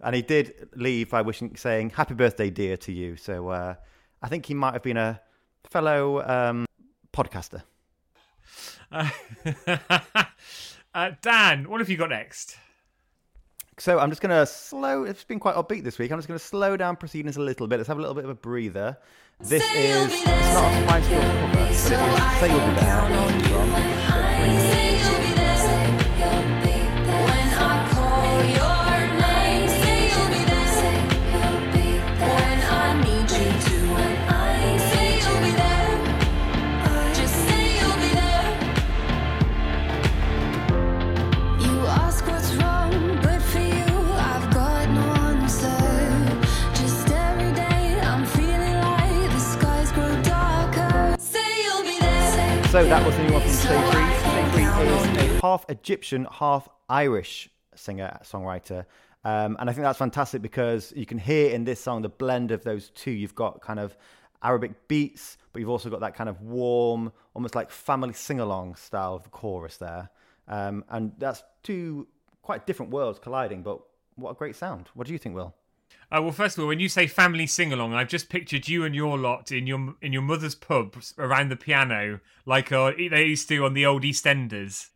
and 0.00 0.14
he 0.14 0.22
did 0.22 0.68
leave 0.74 1.10
by 1.10 1.22
wishing, 1.22 1.56
saying 1.56 1.90
"Happy 1.90 2.14
birthday, 2.14 2.50
dear" 2.50 2.76
to 2.78 2.92
you. 2.92 3.16
So 3.16 3.48
uh, 3.48 3.74
I 4.22 4.28
think 4.28 4.46
he 4.46 4.54
might 4.54 4.72
have 4.74 4.82
been 4.82 4.96
a 4.96 5.20
fellow 5.64 6.22
um, 6.22 6.66
podcaster. 7.12 7.62
Uh, 8.90 9.08
uh, 10.94 11.10
Dan, 11.22 11.68
what 11.68 11.80
have 11.80 11.88
you 11.88 11.96
got 11.96 12.10
next? 12.10 12.56
So 13.78 13.98
I'm 13.98 14.10
just 14.10 14.22
going 14.22 14.30
to 14.30 14.46
slow. 14.46 15.02
It's 15.04 15.24
been 15.24 15.40
quite 15.40 15.56
upbeat 15.56 15.82
this 15.82 15.98
week. 15.98 16.12
I'm 16.12 16.18
just 16.18 16.28
going 16.28 16.38
to 16.38 16.44
slow 16.44 16.76
down 16.76 16.96
proceedings 16.96 17.36
a 17.36 17.40
little 17.40 17.66
bit. 17.66 17.78
Let's 17.78 17.88
have 17.88 17.98
a 17.98 18.00
little 18.00 18.14
bit 18.14 18.24
of 18.24 18.30
a 18.30 18.34
breather. 18.34 18.96
This 19.40 19.64
Say 19.68 19.90
is 19.90 20.12
it's 20.12 20.24
not 20.26 20.72
a 20.72 20.82
Spice 20.84 21.08
Girls 21.08 21.24
cover, 21.24 21.52
but 21.52 21.62
it 21.62 21.70
is 21.72 21.78
So 21.78 21.96
I 21.98 22.38
"Say 22.40 22.50
You'll 22.50 22.60
Be 22.60 22.64
can 22.66 22.74
There." 22.76 22.84
count 22.84 23.12
on 23.12 23.34
you. 23.40 23.44
Say 23.44 24.52
you'll 24.52 24.64
be 24.64 24.74
there 24.74 24.93
So 52.74 52.84
that 52.86 53.06
was 53.06 53.16
the 53.16 53.22
new 53.22 53.32
one 53.34 53.40
from 53.40 53.50
Stay 53.52 53.80
Free. 53.92 54.64
Free 54.66 54.88
is 54.88 55.36
a 55.36 55.40
half 55.42 55.64
Egyptian, 55.68 56.26
half 56.28 56.68
Irish 56.88 57.48
singer 57.76 58.18
songwriter. 58.24 58.84
Um, 59.24 59.56
and 59.60 59.70
I 59.70 59.72
think 59.72 59.84
that's 59.84 60.00
fantastic 60.00 60.42
because 60.42 60.92
you 60.96 61.06
can 61.06 61.18
hear 61.18 61.50
in 61.50 61.62
this 61.62 61.78
song 61.80 62.02
the 62.02 62.08
blend 62.08 62.50
of 62.50 62.64
those 62.64 62.90
two. 62.90 63.12
You've 63.12 63.36
got 63.36 63.60
kind 63.60 63.78
of 63.78 63.96
Arabic 64.42 64.88
beats, 64.88 65.38
but 65.52 65.60
you've 65.60 65.68
also 65.68 65.88
got 65.88 66.00
that 66.00 66.16
kind 66.16 66.28
of 66.28 66.42
warm, 66.42 67.12
almost 67.32 67.54
like 67.54 67.70
family 67.70 68.12
sing 68.12 68.40
along 68.40 68.74
style 68.74 69.14
of 69.14 69.22
the 69.22 69.30
chorus 69.30 69.76
there. 69.76 70.10
Um, 70.48 70.84
and 70.88 71.12
that's 71.16 71.44
two 71.62 72.08
quite 72.42 72.66
different 72.66 72.90
worlds 72.90 73.20
colliding, 73.20 73.62
but 73.62 73.82
what 74.16 74.32
a 74.32 74.34
great 74.34 74.56
sound. 74.56 74.88
What 74.94 75.06
do 75.06 75.12
you 75.12 75.18
think, 75.20 75.36
Will? 75.36 75.54
Uh, 76.10 76.22
well, 76.22 76.32
first 76.32 76.56
of 76.56 76.62
all, 76.62 76.68
when 76.68 76.80
you 76.80 76.88
say 76.88 77.06
family 77.06 77.46
sing 77.46 77.72
along, 77.72 77.94
I've 77.94 78.08
just 78.08 78.28
pictured 78.28 78.68
you 78.68 78.84
and 78.84 78.94
your 78.94 79.18
lot 79.18 79.50
in 79.50 79.66
your 79.66 79.94
in 80.00 80.12
your 80.12 80.22
mother's 80.22 80.54
pub 80.54 80.96
around 81.18 81.50
the 81.50 81.56
piano, 81.56 82.20
like 82.46 82.70
uh, 82.70 82.92
they 82.96 83.24
used 83.24 83.48
to 83.48 83.64
on 83.64 83.74
the 83.74 83.86
old 83.86 84.02
EastEnders. 84.02 84.88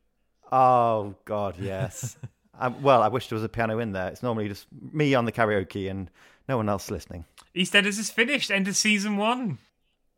Oh, 0.52 1.14
God, 1.24 1.56
yes. 1.58 2.16
um, 2.58 2.82
well, 2.82 3.02
I 3.02 3.08
wish 3.08 3.28
there 3.28 3.37
was 3.37 3.44
a 3.44 3.48
piano 3.48 3.78
in 3.78 3.92
there. 3.92 4.08
It's 4.08 4.22
normally 4.22 4.48
just 4.48 4.66
me 4.92 5.14
on 5.14 5.24
the 5.24 5.32
karaoke 5.32 5.90
and 5.90 6.11
no 6.48 6.56
one 6.56 6.68
else 6.68 6.90
listening. 6.90 7.24
EastEnders 7.54 7.98
is 7.98 8.11
finished, 8.11 8.50
end 8.50 8.68
of 8.68 8.76
season 8.76 9.16
one. 9.16 9.58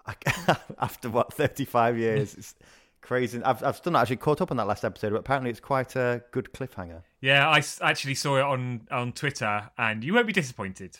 after 0.79 1.11
what 1.11 1.33
35 1.33 1.99
years 1.99 2.35
it's 2.35 2.55
crazy 3.01 3.43
i've, 3.45 3.63
I've 3.63 3.77
still 3.77 3.93
not 3.93 4.03
actually 4.03 4.17
caught 4.17 4.41
up 4.41 4.51
on 4.51 4.57
that 4.57 4.67
last 4.67 4.85
episode 4.85 5.11
but 5.11 5.21
apparently 5.21 5.51
it's 5.51 5.61
quite 5.61 5.97
a 5.97 6.23
good 6.33 6.53
cliffhanger 6.53 7.03
Yeah, 7.21 7.49
I 7.49 7.63
actually 7.83 8.15
saw 8.15 8.37
it 8.39 8.43
on 8.43 8.87
on 8.91 9.13
Twitter, 9.13 9.71
and 9.77 10.03
you 10.03 10.15
won't 10.15 10.27
be 10.27 10.33
disappointed. 10.33 10.99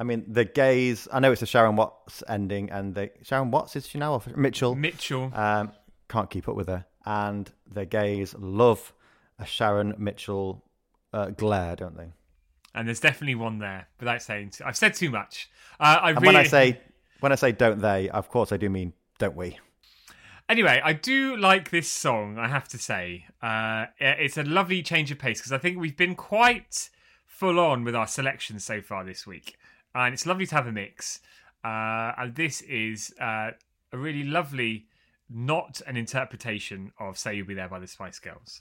i 0.00 0.04
mean 0.04 0.24
the 0.26 0.44
gays 0.44 1.06
i 1.12 1.20
know 1.20 1.30
it's 1.32 1.42
a 1.42 1.46
sharon 1.46 1.76
watts 1.76 2.22
ending 2.28 2.70
and 2.70 2.94
the 2.94 3.10
sharon 3.22 3.50
watts 3.50 3.76
is 3.76 3.86
she 3.86 3.98
now 3.98 4.14
or 4.14 4.22
mitchell 4.36 4.74
Mitchell. 4.74 5.30
um, 5.34 5.70
can't 6.08 6.30
keep 6.30 6.48
up 6.48 6.56
with 6.56 6.66
her 6.66 6.84
and 7.04 7.52
the 7.70 7.84
gays 7.84 8.34
love 8.38 8.92
a 9.38 9.44
sharon 9.46 9.94
mitchell 9.98 10.64
uh, 11.12 11.28
glare 11.30 11.76
don't 11.76 11.96
they 11.96 12.08
and 12.74 12.88
there's 12.88 13.00
definitely 13.00 13.34
one 13.34 13.58
there. 13.58 13.86
Without 14.00 14.22
saying, 14.22 14.48
too, 14.48 14.64
I've 14.64 14.78
said 14.78 14.94
too 14.94 15.10
much. 15.10 15.50
Uh, 15.78 15.98
I 16.00 16.10
and 16.10 16.22
really, 16.22 16.34
when 16.34 16.36
i 16.36 16.48
say 16.48 16.80
when 17.20 17.32
i 17.32 17.34
say 17.34 17.52
don't 17.52 17.80
they 17.80 18.08
of 18.08 18.30
course 18.30 18.50
i 18.50 18.56
do 18.56 18.70
mean 18.70 18.94
don't 19.18 19.36
we 19.36 19.58
Anyway, 20.52 20.82
I 20.84 20.92
do 20.92 21.34
like 21.34 21.70
this 21.70 21.90
song. 21.90 22.36
I 22.36 22.46
have 22.46 22.68
to 22.68 22.78
say, 22.78 23.24
uh, 23.40 23.86
it's 23.98 24.36
a 24.36 24.42
lovely 24.42 24.82
change 24.82 25.10
of 25.10 25.18
pace 25.18 25.38
because 25.38 25.50
I 25.50 25.56
think 25.56 25.78
we've 25.78 25.96
been 25.96 26.14
quite 26.14 26.90
full 27.24 27.58
on 27.58 27.84
with 27.84 27.96
our 27.96 28.06
selections 28.06 28.62
so 28.62 28.82
far 28.82 29.02
this 29.02 29.26
week, 29.26 29.56
and 29.94 30.12
it's 30.12 30.26
lovely 30.26 30.44
to 30.44 30.54
have 30.54 30.66
a 30.66 30.70
mix. 30.70 31.20
Uh, 31.64 32.12
and 32.18 32.34
this 32.34 32.60
is 32.60 33.14
uh, 33.18 33.52
a 33.92 33.96
really 33.96 34.24
lovely, 34.24 34.88
not 35.30 35.80
an 35.86 35.96
interpretation 35.96 36.92
of 37.00 37.16
"Say 37.16 37.36
You'll 37.36 37.46
Be 37.46 37.54
There" 37.54 37.70
by 37.70 37.78
the 37.78 37.88
Spice 37.88 38.18
Girls. 38.18 38.60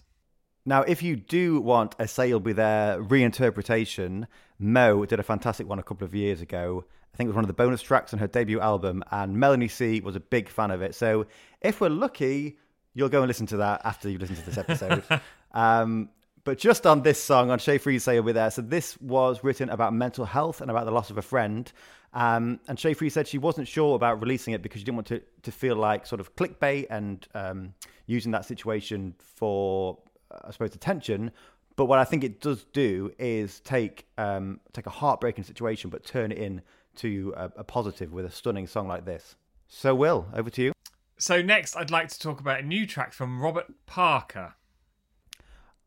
Now, 0.65 0.83
if 0.83 1.03
you 1.03 1.17
do 1.17 1.59
want 1.59 1.95
a 1.99 2.07
Say 2.07 2.29
You'll 2.29 2.39
Be 2.39 2.53
There 2.53 3.03
reinterpretation, 3.03 4.27
MØ 4.61 5.09
did 5.09 5.19
a 5.19 5.23
fantastic 5.23 5.67
one 5.67 5.77
a 5.79 5.83
couple 5.83 6.05
of 6.05 6.15
years 6.15 6.39
ago. 6.39 6.85
I 7.13 7.17
think 7.17 7.27
it 7.27 7.31
was 7.31 7.35
one 7.35 7.43
of 7.43 7.49
the 7.49 7.53
bonus 7.53 7.81
tracks 7.81 8.13
on 8.13 8.19
her 8.19 8.27
debut 8.27 8.59
album, 8.59 9.03
and 9.11 9.37
Melanie 9.37 9.67
C 9.67 9.99
was 9.99 10.15
a 10.15 10.19
big 10.19 10.47
fan 10.47 10.71
of 10.71 10.81
it. 10.81 10.95
So 10.95 11.25
if 11.61 11.81
we're 11.81 11.89
lucky, 11.89 12.57
you'll 12.93 13.09
go 13.09 13.21
and 13.21 13.27
listen 13.27 13.45
to 13.47 13.57
that 13.57 13.81
after 13.83 14.09
you 14.09 14.17
listen 14.17 14.35
to 14.37 14.45
this 14.45 14.57
episode. 14.57 15.03
um, 15.51 16.09
but 16.43 16.57
just 16.57 16.87
on 16.87 17.03
this 17.03 17.21
song, 17.23 17.51
on 17.51 17.59
Shay 17.59 17.79
You'll 17.85 18.23
Be 18.23 18.31
There, 18.31 18.49
so 18.49 18.61
this 18.61 18.99
was 18.99 19.43
written 19.43 19.69
about 19.69 19.93
mental 19.93 20.25
health 20.25 20.61
and 20.61 20.71
about 20.71 20.85
the 20.85 20.91
loss 20.91 21.09
of 21.09 21.17
a 21.17 21.21
friend. 21.21 21.71
Um, 22.13 22.59
and 22.67 22.79
Shay 22.79 22.93
Free 22.93 23.09
said 23.09 23.27
she 23.27 23.37
wasn't 23.37 23.67
sure 23.67 23.95
about 23.95 24.21
releasing 24.21 24.53
it 24.53 24.61
because 24.61 24.79
she 24.79 24.85
didn't 24.85 24.97
want 24.97 25.07
to, 25.07 25.21
to 25.43 25.51
feel 25.51 25.75
like 25.75 26.05
sort 26.05 26.19
of 26.19 26.35
clickbait 26.35 26.87
and 26.89 27.27
um, 27.35 27.73
using 28.05 28.31
that 28.31 28.45
situation 28.45 29.15
for, 29.19 29.97
uh, 30.31 30.39
I 30.45 30.51
suppose, 30.51 30.75
attention. 30.75 31.31
But 31.75 31.85
what 31.85 31.99
I 31.99 32.03
think 32.03 32.23
it 32.23 32.41
does 32.41 32.65
do 32.73 33.13
is 33.17 33.59
take 33.61 34.05
um, 34.17 34.59
take 34.73 34.87
a 34.87 34.89
heartbreaking 34.91 35.45
situation, 35.45 35.89
but 35.89 36.03
turn 36.03 36.31
it 36.31 36.37
in 36.37 36.61
to 36.97 37.33
a, 37.37 37.51
a 37.57 37.63
positive 37.63 38.11
with 38.11 38.25
a 38.25 38.31
stunning 38.31 38.67
song 38.67 38.87
like 38.87 39.05
this. 39.05 39.35
So, 39.67 39.95
Will, 39.95 40.27
over 40.33 40.49
to 40.49 40.61
you. 40.61 40.73
So 41.17 41.41
next, 41.41 41.75
I'd 41.75 41.91
like 41.91 42.07
to 42.09 42.19
talk 42.19 42.39
about 42.39 42.59
a 42.59 42.63
new 42.63 42.85
track 42.87 43.13
from 43.13 43.41
Robert 43.41 43.67
Parker. 43.85 44.55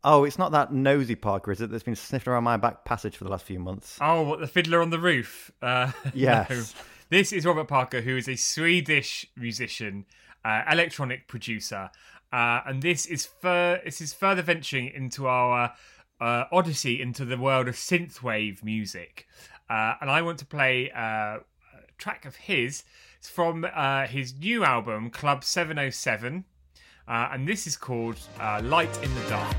Oh, 0.02 0.24
it's 0.24 0.38
not 0.38 0.52
that 0.52 0.72
nosy 0.72 1.14
Parker, 1.14 1.50
is 1.50 1.60
it? 1.60 1.70
That's 1.70 1.82
been 1.82 1.96
sniffing 1.96 2.32
around 2.32 2.44
my 2.44 2.56
back 2.58 2.84
passage 2.84 3.16
for 3.16 3.24
the 3.24 3.30
last 3.30 3.44
few 3.44 3.58
months. 3.58 3.98
Oh, 4.00 4.22
what 4.22 4.38
the 4.40 4.46
fiddler 4.46 4.82
on 4.82 4.90
the 4.90 4.98
roof? 4.98 5.50
Uh, 5.62 5.92
Yes. 6.14 6.50
no. 6.50 6.62
This 7.10 7.32
is 7.32 7.44
Robert 7.46 7.68
Parker, 7.68 8.00
who 8.00 8.16
is 8.16 8.28
a 8.28 8.36
Swedish 8.36 9.26
musician, 9.36 10.04
uh, 10.44 10.62
electronic 10.70 11.26
producer, 11.26 11.90
uh, 12.32 12.60
and 12.66 12.82
this 12.82 13.06
is 13.06 13.26
fur- 13.26 13.80
this 13.84 14.00
is 14.00 14.12
further 14.12 14.42
venturing 14.42 14.88
into 14.88 15.26
our 15.26 15.72
uh, 16.20 16.44
odyssey 16.50 17.00
into 17.00 17.24
the 17.24 17.36
world 17.38 17.68
of 17.68 17.74
synthwave 17.74 18.62
music. 18.64 19.26
Uh, 19.68 19.94
and 20.00 20.10
I 20.10 20.22
want 20.22 20.38
to 20.40 20.46
play 20.46 20.90
uh, 20.90 21.00
a 21.00 21.42
track 21.98 22.24
of 22.24 22.36
his. 22.36 22.84
It's 23.18 23.28
from 23.28 23.66
uh, 23.74 24.06
his 24.06 24.34
new 24.38 24.64
album, 24.64 25.10
Club 25.10 25.44
Seven 25.44 25.78
Oh 25.78 25.90
Seven, 25.90 26.44
uh, 27.08 27.28
and 27.32 27.48
this 27.48 27.66
is 27.66 27.76
called 27.76 28.18
uh, 28.38 28.60
"Light 28.62 28.96
in 29.02 29.14
the 29.14 29.28
Dark." 29.28 29.56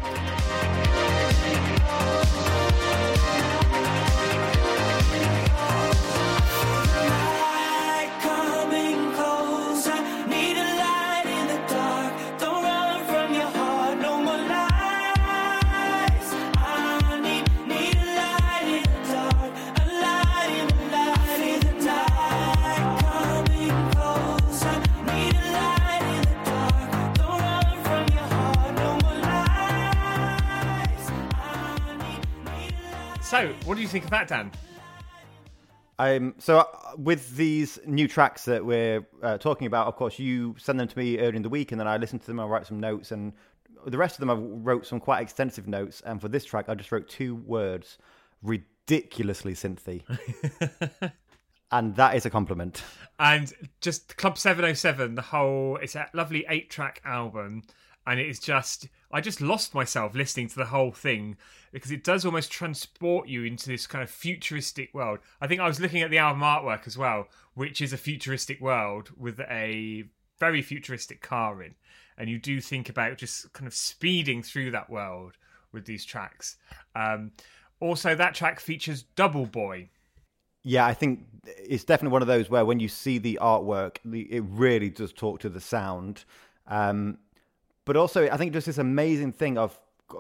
What 33.76 33.80
do 33.80 33.84
you 33.84 33.90
think 33.90 34.06
of 34.06 34.10
that, 34.12 34.30
Dan? 34.30 34.52
Um, 36.00 36.34
so 36.38 36.60
uh, 36.60 36.66
with 36.98 37.36
these 37.36 37.78
new 37.86 38.08
tracks 38.08 38.46
that 38.46 38.66
we're 38.66 39.06
uh, 39.22 39.38
talking 39.38 39.68
about, 39.68 39.88
of 39.88 39.98
course, 39.98 40.18
you 40.18 40.56
send 40.58 40.80
them 40.80 40.88
to 40.88 40.98
me 40.98 41.20
early 41.20 41.36
in 41.36 41.42
the 41.42 41.50
week, 41.50 41.74
and 41.74 41.82
then 41.82 41.86
I 41.86 41.98
listen 41.98 42.18
to 42.18 42.26
them. 42.26 42.40
I 42.40 42.46
write 42.46 42.66
some 42.66 42.80
notes, 42.80 43.12
and 43.12 43.34
the 43.86 43.98
rest 43.98 44.16
of 44.16 44.22
them 44.22 44.30
I 44.30 44.36
wrote 44.36 44.86
some 44.86 45.02
quite 45.02 45.22
extensive 45.22 45.68
notes. 45.68 46.02
And 46.06 46.22
for 46.22 46.30
this 46.30 46.46
track, 46.46 46.70
I 46.70 46.76
just 46.76 46.90
wrote 46.94 47.10
two 47.10 47.36
words: 47.36 47.98
ridiculously 48.42 49.56
synthy, 49.56 50.04
and 51.74 51.98
that 51.98 52.16
is 52.16 52.26
a 52.26 52.30
compliment. 52.30 52.82
and 53.20 53.52
just 53.82 54.16
Club 54.16 54.38
707 54.38 55.16
the 55.16 55.22
whole 55.22 55.76
it's 55.82 55.96
a 55.96 56.10
lovely 56.14 56.46
8 56.48 56.70
track 56.70 57.02
album 57.04 57.64
and 58.08 58.20
it 58.20 58.28
is 58.28 58.40
just 58.40 58.88
I 59.16 59.22
just 59.22 59.40
lost 59.40 59.74
myself 59.74 60.14
listening 60.14 60.50
to 60.50 60.56
the 60.56 60.66
whole 60.66 60.92
thing 60.92 61.38
because 61.72 61.92
it 61.92 62.04
does 62.04 62.26
almost 62.26 62.52
transport 62.52 63.28
you 63.28 63.44
into 63.44 63.68
this 63.68 63.88
kind 63.88 64.04
of 64.04 64.10
futuristic 64.10 64.94
world. 64.94 65.20
I 65.40 65.48
think 65.48 65.62
I 65.62 65.68
was 65.68 65.80
looking 65.80 66.02
at 66.02 66.12
the 66.12 66.18
album 66.18 66.42
artwork 66.42 66.86
as 66.86 66.98
well, 66.98 67.28
which 67.54 67.82
is 67.82 67.94
a 67.94 67.98
futuristic 67.98 68.60
world 68.60 69.12
with 69.18 69.40
a 69.40 70.04
very 70.38 70.62
futuristic 70.62 71.22
car 71.22 71.64
in 71.64 71.76
and 72.18 72.30
you 72.30 72.38
do 72.38 72.62
think 72.62 72.90
about 72.90 73.18
just 73.18 73.52
kind 73.54 73.68
of 73.68 73.74
speeding 73.74 74.42
through 74.42 74.72
that 74.72 74.90
world 74.90 75.38
with 75.72 75.86
these 75.86 76.06
tracks. 76.06 76.58
Um, 76.96 77.32
also 77.80 78.16
that 78.16 78.36
track 78.36 78.60
features 78.60 79.04
Double 79.16 79.46
Boy. 79.46 79.90
Yeah, 80.64 80.86
I 80.86 80.94
think 80.94 81.26
it's 81.46 81.84
definitely 81.84 82.14
one 82.14 82.22
of 82.22 82.28
those 82.28 82.50
where 82.50 82.66
when 82.66 82.80
you 82.80 82.88
see 82.88 83.18
the 83.18 83.38
artwork, 83.42 83.98
it 84.06 84.44
really 84.48 84.90
does 84.90 85.14
talk 85.14 85.40
to 85.42 85.50
the 85.50 85.62
sound. 85.62 86.24
Um, 86.68 87.20
but 87.86 87.96
also, 87.96 88.28
I 88.30 88.38
think 88.38 88.54
just 88.54 88.66
this 88.66 88.78
amazing 88.78 89.32
thing 89.32 89.58
of 89.58 89.80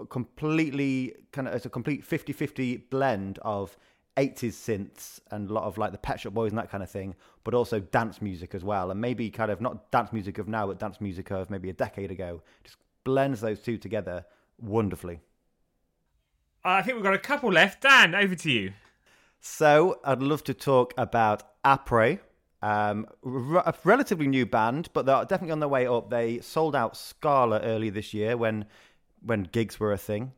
completely 0.09 1.13
kind 1.31 1.47
of 1.47 1.53
it's 1.53 1.65
a 1.65 1.69
complete 1.69 2.07
50-50 2.07 2.89
blend 2.89 3.37
of 3.43 3.77
80s 4.17 4.53
synths 4.53 5.19
and 5.29 5.49
a 5.49 5.53
lot 5.53 5.65
of 5.65 5.77
like 5.77 5.91
the 5.91 5.97
Pet 5.97 6.19
Shop 6.19 6.33
Boys 6.33 6.51
and 6.51 6.57
that 6.57 6.71
kind 6.71 6.81
of 6.81 6.89
thing, 6.89 7.15
but 7.43 7.53
also 7.53 7.79
dance 7.79 8.21
music 8.21 8.55
as 8.55 8.63
well, 8.63 8.91
and 8.91 8.99
maybe 8.99 9.29
kind 9.29 9.51
of 9.51 9.61
not 9.61 9.91
dance 9.91 10.13
music 10.13 10.37
of 10.37 10.47
now, 10.47 10.67
but 10.67 10.79
dance 10.79 11.01
music 11.01 11.31
of 11.31 11.49
maybe 11.49 11.69
a 11.69 11.73
decade 11.73 12.11
ago. 12.11 12.41
Just 12.63 12.77
blends 13.03 13.41
those 13.41 13.59
two 13.59 13.77
together 13.77 14.25
wonderfully. 14.57 15.19
I 16.63 16.81
think 16.81 16.95
we've 16.95 17.03
got 17.03 17.13
a 17.13 17.19
couple 17.19 17.51
left. 17.51 17.81
Dan, 17.81 18.15
over 18.15 18.35
to 18.35 18.51
you. 18.51 18.73
So 19.39 19.99
I'd 20.03 20.23
love 20.23 20.43
to 20.45 20.53
talk 20.53 20.93
about 20.97 21.43
ABRE, 21.63 22.19
um, 22.65 23.05
r- 23.23 23.63
a 23.63 23.73
relatively 23.83 24.27
new 24.27 24.45
band, 24.47 24.89
but 24.93 25.05
they're 25.05 25.23
definitely 25.25 25.51
on 25.51 25.59
their 25.59 25.69
way 25.69 25.85
up. 25.85 26.09
They 26.09 26.39
sold 26.39 26.75
out 26.75 26.97
Scala 26.97 27.59
earlier 27.59 27.91
this 27.91 28.11
year 28.11 28.35
when 28.37 28.65
when 29.21 29.43
gigs 29.43 29.79
were 29.79 29.91
a 29.91 29.97
thing. 29.97 30.31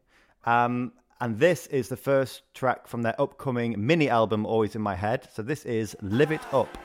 Um, 0.45 0.91
and 1.21 1.39
this 1.39 1.67
is 1.67 1.87
the 1.87 1.97
first 1.97 2.41
track 2.53 2.85
from 2.85 3.01
their 3.01 3.19
upcoming 3.19 3.75
mini 3.77 4.09
album, 4.09 4.45
Always 4.45 4.75
in 4.75 4.81
My 4.81 4.95
Head. 4.95 5.27
So 5.33 5.41
this 5.41 5.65
is 5.65 5.95
Live 6.01 6.31
It 6.31 6.41
Up. 6.53 6.77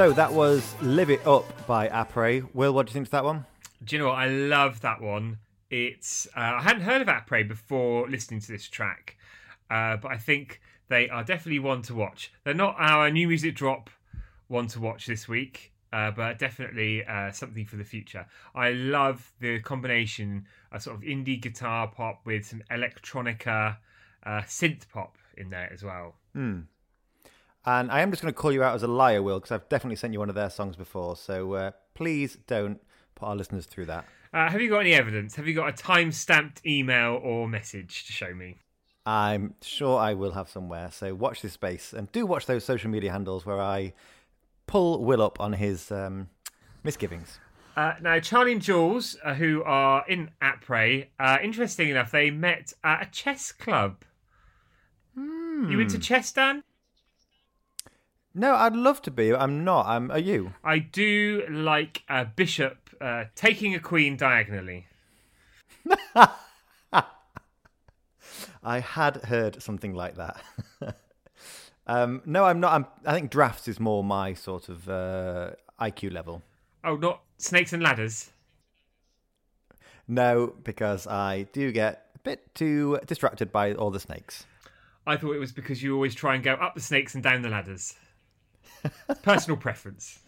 So 0.00 0.12
that 0.12 0.32
was 0.32 0.74
Live 0.80 1.10
It 1.10 1.26
Up 1.26 1.66
by 1.66 1.86
ABRE. 1.88 2.48
Will, 2.54 2.72
what 2.72 2.86
do 2.86 2.90
you 2.90 2.94
think 2.94 3.08
of 3.08 3.10
that 3.10 3.22
one? 3.22 3.44
Do 3.84 3.94
you 3.94 4.00
know 4.00 4.08
what? 4.08 4.14
I 4.14 4.28
love 4.28 4.80
that 4.80 5.02
one. 5.02 5.36
It's 5.68 6.26
uh, 6.34 6.54
I 6.56 6.62
hadn't 6.62 6.84
heard 6.84 7.02
of 7.02 7.08
ABRE 7.10 7.44
before 7.44 8.08
listening 8.08 8.40
to 8.40 8.50
this 8.50 8.66
track, 8.66 9.18
uh, 9.70 9.98
but 9.98 10.10
I 10.10 10.16
think 10.16 10.62
they 10.88 11.10
are 11.10 11.22
definitely 11.22 11.58
one 11.58 11.82
to 11.82 11.94
watch. 11.94 12.32
They're 12.44 12.54
not 12.54 12.76
our 12.78 13.10
new 13.10 13.28
music 13.28 13.54
drop 13.54 13.90
one 14.48 14.68
to 14.68 14.80
watch 14.80 15.04
this 15.04 15.28
week, 15.28 15.70
uh, 15.92 16.12
but 16.12 16.38
definitely 16.38 17.04
uh, 17.04 17.30
something 17.30 17.66
for 17.66 17.76
the 17.76 17.84
future. 17.84 18.24
I 18.54 18.70
love 18.70 19.30
the 19.38 19.60
combination 19.60 20.46
of 20.72 20.80
sort 20.80 20.96
of 20.96 21.02
indie 21.02 21.38
guitar 21.38 21.88
pop 21.88 22.22
with 22.24 22.46
some 22.46 22.62
electronica, 22.70 23.76
uh, 24.24 24.40
synth 24.46 24.88
pop 24.88 25.18
in 25.36 25.50
there 25.50 25.70
as 25.70 25.84
well. 25.84 26.14
And 27.66 27.90
I 27.90 28.00
am 28.00 28.10
just 28.10 28.22
going 28.22 28.32
to 28.32 28.38
call 28.38 28.52
you 28.52 28.62
out 28.62 28.74
as 28.74 28.82
a 28.82 28.88
liar, 28.88 29.22
Will, 29.22 29.38
because 29.38 29.52
I've 29.52 29.68
definitely 29.68 29.96
sent 29.96 30.12
you 30.12 30.18
one 30.18 30.28
of 30.28 30.34
their 30.34 30.50
songs 30.50 30.76
before. 30.76 31.16
So 31.16 31.54
uh, 31.54 31.70
please 31.94 32.38
don't 32.46 32.80
put 33.14 33.26
our 33.26 33.36
listeners 33.36 33.66
through 33.66 33.86
that. 33.86 34.06
Uh, 34.32 34.48
have 34.48 34.60
you 34.60 34.70
got 34.70 34.78
any 34.78 34.94
evidence? 34.94 35.34
Have 35.36 35.46
you 35.46 35.54
got 35.54 35.68
a 35.68 35.72
time 35.72 36.12
stamped 36.12 36.64
email 36.64 37.20
or 37.22 37.48
message 37.48 38.06
to 38.06 38.12
show 38.12 38.32
me? 38.32 38.56
I'm 39.04 39.54
sure 39.60 39.98
I 39.98 40.14
will 40.14 40.32
have 40.32 40.48
somewhere. 40.48 40.90
So 40.92 41.14
watch 41.14 41.42
this 41.42 41.52
space 41.52 41.92
and 41.92 42.10
do 42.12 42.24
watch 42.24 42.46
those 42.46 42.64
social 42.64 42.90
media 42.90 43.12
handles 43.12 43.44
where 43.44 43.60
I 43.60 43.92
pull 44.66 45.04
Will 45.04 45.20
up 45.20 45.40
on 45.40 45.54
his 45.54 45.90
um, 45.90 46.28
misgivings. 46.84 47.40
Uh, 47.76 47.94
now, 48.00 48.18
Charlie 48.20 48.52
and 48.52 48.62
Jules, 48.62 49.16
uh, 49.24 49.34
who 49.34 49.62
are 49.64 50.04
in 50.08 50.30
ABRE, 50.42 51.06
uh, 51.18 51.38
interesting 51.42 51.88
enough, 51.88 52.10
they 52.10 52.30
met 52.30 52.72
at 52.84 53.06
a 53.06 53.10
chess 53.10 53.52
club. 53.52 54.04
You 55.16 55.80
into 55.80 55.98
chess, 55.98 56.32
Dan? 56.32 56.62
No, 58.34 58.54
I'd 58.54 58.76
love 58.76 59.02
to 59.02 59.10
be. 59.10 59.34
I'm 59.34 59.64
not. 59.64 59.86
I'm. 59.86 60.10
Are 60.10 60.18
you? 60.18 60.54
I 60.62 60.78
do 60.78 61.44
like 61.50 62.02
a 62.08 62.24
bishop 62.24 62.90
uh, 63.00 63.24
taking 63.34 63.74
a 63.74 63.80
queen 63.80 64.16
diagonally. 64.16 64.86
I 68.62 68.80
had 68.80 69.16
heard 69.16 69.62
something 69.62 69.94
like 69.94 70.16
that. 70.16 70.40
um, 71.86 72.22
no, 72.24 72.44
I'm 72.44 72.60
not. 72.60 72.72
I'm, 72.72 72.86
I 73.06 73.14
think 73.14 73.30
drafts 73.30 73.66
is 73.68 73.80
more 73.80 74.04
my 74.04 74.34
sort 74.34 74.68
of 74.68 74.88
uh, 74.88 75.52
IQ 75.80 76.12
level. 76.12 76.42
Oh, 76.84 76.96
not 76.96 77.22
snakes 77.38 77.72
and 77.72 77.82
ladders. 77.82 78.30
no, 80.06 80.54
because 80.62 81.06
I 81.06 81.42
do 81.52 81.72
get 81.72 82.06
a 82.14 82.18
bit 82.20 82.54
too 82.54 83.00
distracted 83.06 83.50
by 83.50 83.72
all 83.74 83.90
the 83.90 84.00
snakes. 84.00 84.44
I 85.06 85.16
thought 85.16 85.34
it 85.34 85.38
was 85.38 85.52
because 85.52 85.82
you 85.82 85.94
always 85.94 86.14
try 86.14 86.34
and 86.34 86.44
go 86.44 86.52
up 86.54 86.74
the 86.74 86.80
snakes 86.80 87.14
and 87.14 87.22
down 87.24 87.42
the 87.42 87.48
ladders. 87.48 87.94
Personal 89.22 89.56
preference. 89.56 90.20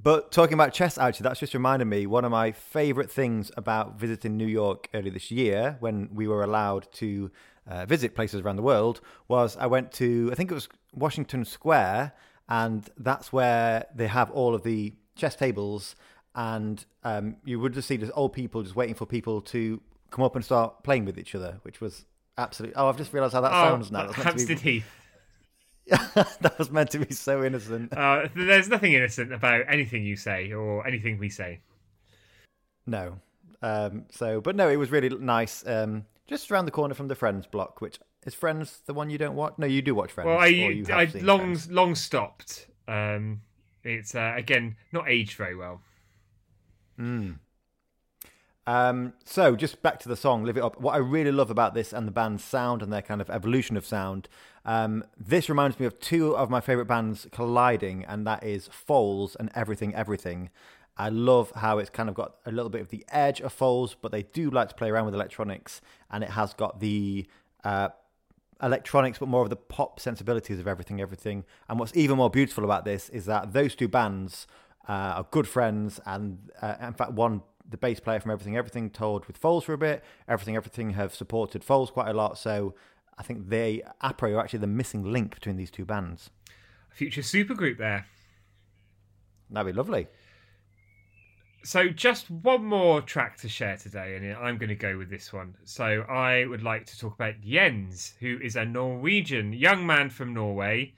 But 0.00 0.32
talking 0.32 0.54
about 0.54 0.72
chess, 0.72 0.98
actually, 0.98 1.24
that's 1.24 1.40
just 1.40 1.54
reminded 1.54 1.86
me 1.86 2.06
one 2.06 2.24
of 2.24 2.30
my 2.30 2.52
favourite 2.52 3.10
things 3.10 3.50
about 3.56 3.98
visiting 3.98 4.36
New 4.36 4.46
York 4.46 4.88
earlier 4.92 5.12
this 5.12 5.30
year 5.30 5.76
when 5.80 6.08
we 6.12 6.26
were 6.26 6.42
allowed 6.42 6.90
to 6.94 7.30
uh, 7.66 7.86
visit 7.86 8.14
places 8.14 8.40
around 8.40 8.56
the 8.56 8.62
world 8.62 9.00
was 9.28 9.56
I 9.56 9.66
went 9.66 9.92
to, 9.92 10.28
I 10.32 10.34
think 10.34 10.50
it 10.50 10.54
was 10.54 10.68
Washington 10.92 11.44
Square, 11.44 12.12
and 12.48 12.88
that's 12.98 13.32
where 13.32 13.86
they 13.94 14.08
have 14.08 14.30
all 14.32 14.54
of 14.54 14.62
the 14.64 14.92
chess 15.16 15.36
tables. 15.36 15.94
And 16.34 16.84
um, 17.04 17.36
you 17.44 17.60
would 17.60 17.72
just 17.72 17.86
see 17.86 17.96
just 17.96 18.12
old 18.14 18.32
people 18.32 18.62
just 18.62 18.74
waiting 18.74 18.96
for 18.96 19.06
people 19.06 19.40
to 19.42 19.80
come 20.10 20.24
up 20.24 20.34
and 20.34 20.44
start 20.44 20.82
playing 20.82 21.04
with 21.04 21.18
each 21.18 21.34
other, 21.34 21.60
which 21.62 21.80
was 21.80 22.04
absolutely. 22.36 22.74
Oh, 22.74 22.88
I've 22.88 22.96
just 22.96 23.12
realised 23.12 23.34
how 23.34 23.40
that 23.42 23.52
sounds 23.52 23.92
now. 23.92 24.08
That's 24.08 24.16
Hampstead 24.22 24.60
be- 24.60 24.72
Heath. 24.72 24.86
that 25.86 26.54
was 26.58 26.70
meant 26.70 26.90
to 26.90 26.98
be 26.98 27.14
so 27.14 27.44
innocent. 27.44 27.96
Uh, 27.96 28.28
there's 28.34 28.68
nothing 28.68 28.92
innocent 28.94 29.32
about 29.32 29.64
anything 29.68 30.02
you 30.02 30.16
say 30.16 30.52
or 30.52 30.86
anything 30.86 31.18
we 31.18 31.28
say. 31.28 31.60
No. 32.86 33.20
Um, 33.62 34.06
so, 34.10 34.40
but 34.40 34.56
no, 34.56 34.68
it 34.68 34.76
was 34.76 34.90
really 34.90 35.08
nice. 35.10 35.66
Um, 35.66 36.06
just 36.26 36.50
around 36.50 36.64
the 36.64 36.70
corner 36.70 36.94
from 36.94 37.08
the 37.08 37.14
Friends 37.14 37.46
block, 37.46 37.80
which 37.80 37.98
is 38.24 38.34
Friends 38.34 38.80
the 38.86 38.94
one 38.94 39.10
you 39.10 39.18
don't 39.18 39.36
watch? 39.36 39.54
No, 39.58 39.66
you 39.66 39.82
do 39.82 39.94
watch 39.94 40.12
Friends. 40.12 40.28
Well, 40.28 40.38
I, 40.38 40.84
I 40.90 41.10
long 41.20 41.40
Friends. 41.40 41.70
long 41.70 41.94
stopped. 41.94 42.66
Um, 42.88 43.42
it's 43.82 44.14
uh, 44.14 44.34
again 44.36 44.76
not 44.92 45.08
aged 45.08 45.36
very 45.36 45.56
well. 45.56 45.80
Um, 48.66 49.12
so, 49.24 49.56
just 49.56 49.82
back 49.82 50.00
to 50.00 50.08
the 50.08 50.16
song, 50.16 50.44
Live 50.44 50.56
It 50.56 50.62
Up. 50.62 50.80
What 50.80 50.94
I 50.94 50.98
really 50.98 51.32
love 51.32 51.50
about 51.50 51.74
this 51.74 51.92
and 51.92 52.06
the 52.08 52.12
band's 52.12 52.42
sound 52.42 52.82
and 52.82 52.92
their 52.92 53.02
kind 53.02 53.20
of 53.20 53.28
evolution 53.28 53.76
of 53.76 53.84
sound, 53.84 54.28
um, 54.64 55.04
this 55.18 55.50
reminds 55.50 55.78
me 55.78 55.84
of 55.84 56.00
two 56.00 56.34
of 56.34 56.48
my 56.48 56.60
favourite 56.60 56.88
bands 56.88 57.26
colliding, 57.30 58.04
and 58.04 58.26
that 58.26 58.42
is 58.42 58.68
Foals 58.72 59.36
and 59.36 59.50
Everything 59.54 59.94
Everything. 59.94 60.48
I 60.96 61.10
love 61.10 61.52
how 61.56 61.78
it's 61.78 61.90
kind 61.90 62.08
of 62.08 62.14
got 62.14 62.36
a 62.46 62.52
little 62.52 62.70
bit 62.70 62.80
of 62.80 62.88
the 62.88 63.04
edge 63.08 63.40
of 63.40 63.52
Foals, 63.52 63.96
but 64.00 64.12
they 64.12 64.22
do 64.22 64.48
like 64.48 64.70
to 64.70 64.74
play 64.74 64.88
around 64.88 65.04
with 65.06 65.14
electronics, 65.14 65.82
and 66.10 66.24
it 66.24 66.30
has 66.30 66.54
got 66.54 66.80
the 66.80 67.26
uh, 67.64 67.90
electronics, 68.62 69.18
but 69.18 69.28
more 69.28 69.42
of 69.42 69.50
the 69.50 69.56
pop 69.56 70.00
sensibilities 70.00 70.58
of 70.58 70.66
everything, 70.66 71.02
everything. 71.02 71.44
And 71.68 71.78
what's 71.78 71.94
even 71.94 72.16
more 72.16 72.30
beautiful 72.30 72.64
about 72.64 72.86
this 72.86 73.10
is 73.10 73.26
that 73.26 73.52
those 73.52 73.74
two 73.74 73.88
bands 73.88 74.46
uh, 74.88 74.92
are 74.92 75.26
good 75.30 75.46
friends, 75.46 76.00
and 76.06 76.50
uh, 76.62 76.76
in 76.80 76.94
fact, 76.94 77.12
one 77.12 77.42
the 77.68 77.76
bass 77.76 78.00
player 78.00 78.20
from 78.20 78.30
Everything 78.30 78.56
Everything 78.56 78.90
toured 78.90 79.26
with 79.26 79.36
Foals 79.36 79.64
for 79.64 79.72
a 79.72 79.78
bit. 79.78 80.04
Everything 80.28 80.56
Everything 80.56 80.90
have 80.90 81.14
supported 81.14 81.64
Foals 81.64 81.90
quite 81.90 82.08
a 82.08 82.12
lot, 82.12 82.38
so 82.38 82.74
I 83.18 83.22
think 83.22 83.48
they 83.48 83.82
ABRE 84.02 84.34
are 84.34 84.40
actually 84.40 84.60
the 84.60 84.66
missing 84.66 85.04
link 85.04 85.34
between 85.34 85.56
these 85.56 85.70
two 85.70 85.84
bands. 85.84 86.30
A 86.92 86.94
Future 86.94 87.22
supergroup 87.22 87.78
there. 87.78 88.06
That'd 89.50 89.72
be 89.72 89.76
lovely. 89.76 90.08
So 91.64 91.88
just 91.88 92.30
one 92.30 92.62
more 92.62 93.00
track 93.00 93.38
to 93.38 93.48
share 93.48 93.78
today, 93.78 94.16
and 94.16 94.36
I'm 94.36 94.58
going 94.58 94.68
to 94.68 94.74
go 94.74 94.98
with 94.98 95.08
this 95.08 95.32
one. 95.32 95.56
So 95.64 96.02
I 96.02 96.44
would 96.44 96.62
like 96.62 96.84
to 96.86 96.98
talk 96.98 97.14
about 97.14 97.40
Jens, 97.40 98.12
who 98.20 98.38
is 98.42 98.56
a 98.56 98.66
Norwegian 98.66 99.54
young 99.54 99.86
man 99.86 100.10
from 100.10 100.34
Norway. 100.34 100.92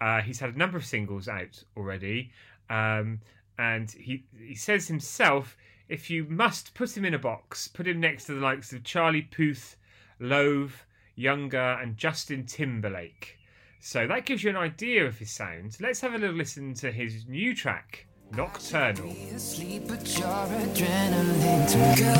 Uh, 0.00 0.20
he's 0.20 0.38
had 0.38 0.54
a 0.54 0.58
number 0.58 0.76
of 0.76 0.84
singles 0.84 1.26
out 1.26 1.60
already, 1.76 2.30
um, 2.70 3.20
and 3.58 3.90
he 3.90 4.24
he 4.38 4.54
says 4.54 4.86
himself, 4.86 5.56
if 5.88 6.10
you 6.10 6.24
must 6.24 6.74
put 6.74 6.96
him 6.96 7.04
in 7.04 7.14
a 7.14 7.18
box, 7.18 7.68
put 7.68 7.86
him 7.86 8.00
next 8.00 8.24
to 8.26 8.34
the 8.34 8.40
likes 8.40 8.72
of 8.72 8.84
Charlie 8.84 9.22
Puth, 9.22 9.76
Lauv, 10.20 10.70
Younger, 11.14 11.78
and 11.80 11.96
Justin 11.96 12.46
Timberlake. 12.46 13.38
So 13.80 14.06
that 14.06 14.24
gives 14.24 14.42
you 14.42 14.50
an 14.50 14.56
idea 14.56 15.04
of 15.06 15.18
his 15.18 15.30
sound. 15.30 15.76
Let's 15.80 16.00
have 16.00 16.14
a 16.14 16.18
little 16.18 16.36
listen 16.36 16.72
to 16.74 16.90
his 16.90 17.26
new 17.28 17.54
track, 17.54 18.06
Nocturnal. 18.34 19.14
Asleep. 19.34 19.86
Girl, 19.86 19.98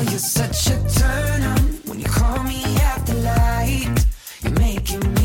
you're 0.03 0.19
such 0.19 0.67
a 0.67 0.99
turn 0.99 1.43
on 1.43 1.57
when 1.85 1.99
you 1.99 2.05
call 2.05 2.43
me 2.43 2.63
after 2.63 3.15
light. 3.15 4.05
You're 4.41 4.59
making 4.59 5.13
me 5.15 5.24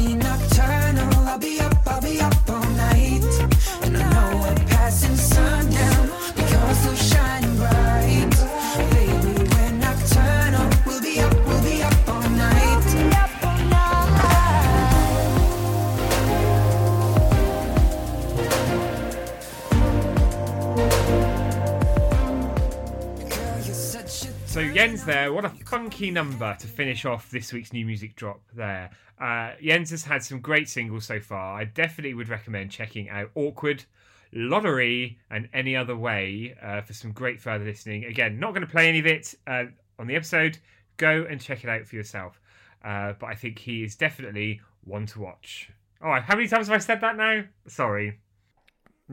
Jens 24.81 25.05
there, 25.05 25.31
what 25.31 25.45
a 25.45 25.51
funky 25.51 26.11
number 26.11 26.57
to 26.59 26.67
finish 26.67 27.05
off 27.05 27.31
this 27.31 27.53
week's 27.53 27.71
new 27.71 27.85
music 27.85 28.17
drop 28.17 28.41
there. 28.55 28.89
Uh, 29.21 29.51
Jens 29.63 29.91
has 29.91 30.05
had 30.05 30.23
some 30.23 30.41
great 30.41 30.71
singles 30.71 31.05
so 31.05 31.21
far. 31.21 31.61
I 31.61 31.65
definitely 31.65 32.15
would 32.15 32.31
recommend 32.31 32.71
checking 32.71 33.11
out 33.11 33.31
Awkward, 33.35 33.85
Lottery, 34.33 35.19
and 35.29 35.51
Any 35.53 35.77
Other 35.77 35.95
Way 35.95 36.57
uh, 36.63 36.81
for 36.81 36.95
some 36.95 37.13
great 37.13 37.43
further 37.43 37.67
listening. 37.67 38.07
Again, 38.07 38.41
not 38.41 38.55
going 38.55 38.63
to 38.63 38.73
play 38.73 38.89
any 38.89 39.01
of 39.01 39.07
it 39.07 39.35
uh, 39.47 39.65
on 39.99 40.07
the 40.07 40.17
episode. 40.17 40.57
Go 40.97 41.27
and 41.29 41.39
check 41.39 41.63
it 41.63 41.69
out 41.69 41.87
for 41.87 41.97
yourself. 41.97 42.41
Uh, 42.83 43.13
but 43.21 43.27
I 43.27 43.35
think 43.35 43.59
he 43.59 43.85
is 43.85 43.97
definitely 43.97 44.63
one 44.85 45.05
to 45.09 45.21
watch. 45.21 45.69
All 46.03 46.09
right, 46.09 46.23
how 46.23 46.37
many 46.37 46.49
times 46.49 46.69
have 46.69 46.77
I 46.77 46.79
said 46.79 47.03
that 47.03 47.19
now? 47.19 47.45
Sorry. 47.67 48.19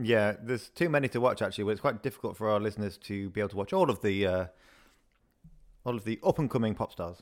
Yeah, 0.01 0.37
there's 0.41 0.69
too 0.69 0.87
many 0.87 1.09
to 1.09 1.19
watch 1.19 1.41
actually, 1.41 1.69
it's 1.73 1.81
quite 1.81 2.01
difficult 2.01 2.37
for 2.37 2.49
our 2.49 2.61
listeners 2.61 2.97
to 2.99 3.29
be 3.31 3.41
able 3.41 3.49
to 3.49 3.57
watch 3.57 3.73
all 3.73 3.89
of 3.89 4.01
the 4.01 4.25
uh, 4.25 4.45
all 5.87 5.95
of 5.95 6.03
the 6.03 6.19
up 6.23 6.37
and 6.37 6.49
coming 6.49 6.75
pop 6.75 6.91
stars. 6.91 7.21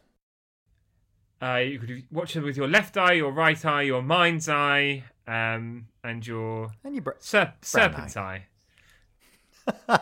Uh, 1.42 1.58
you 1.58 1.80
could 1.80 2.04
watch 2.12 2.34
them 2.34 2.44
with 2.44 2.58
your 2.58 2.68
left 2.68 2.98
eye, 2.98 3.14
your 3.14 3.32
right 3.32 3.64
eye, 3.66 3.84
your 3.84 4.02
mind's 4.02 4.50
eye, 4.50 5.04
um, 5.28 5.88
and 6.04 6.26
your 6.26 6.72
And 6.84 6.96
you, 6.96 7.02
br- 7.02 7.12
Ser- 7.20 7.54
serpent's 7.62 8.18
eye. 8.18 8.48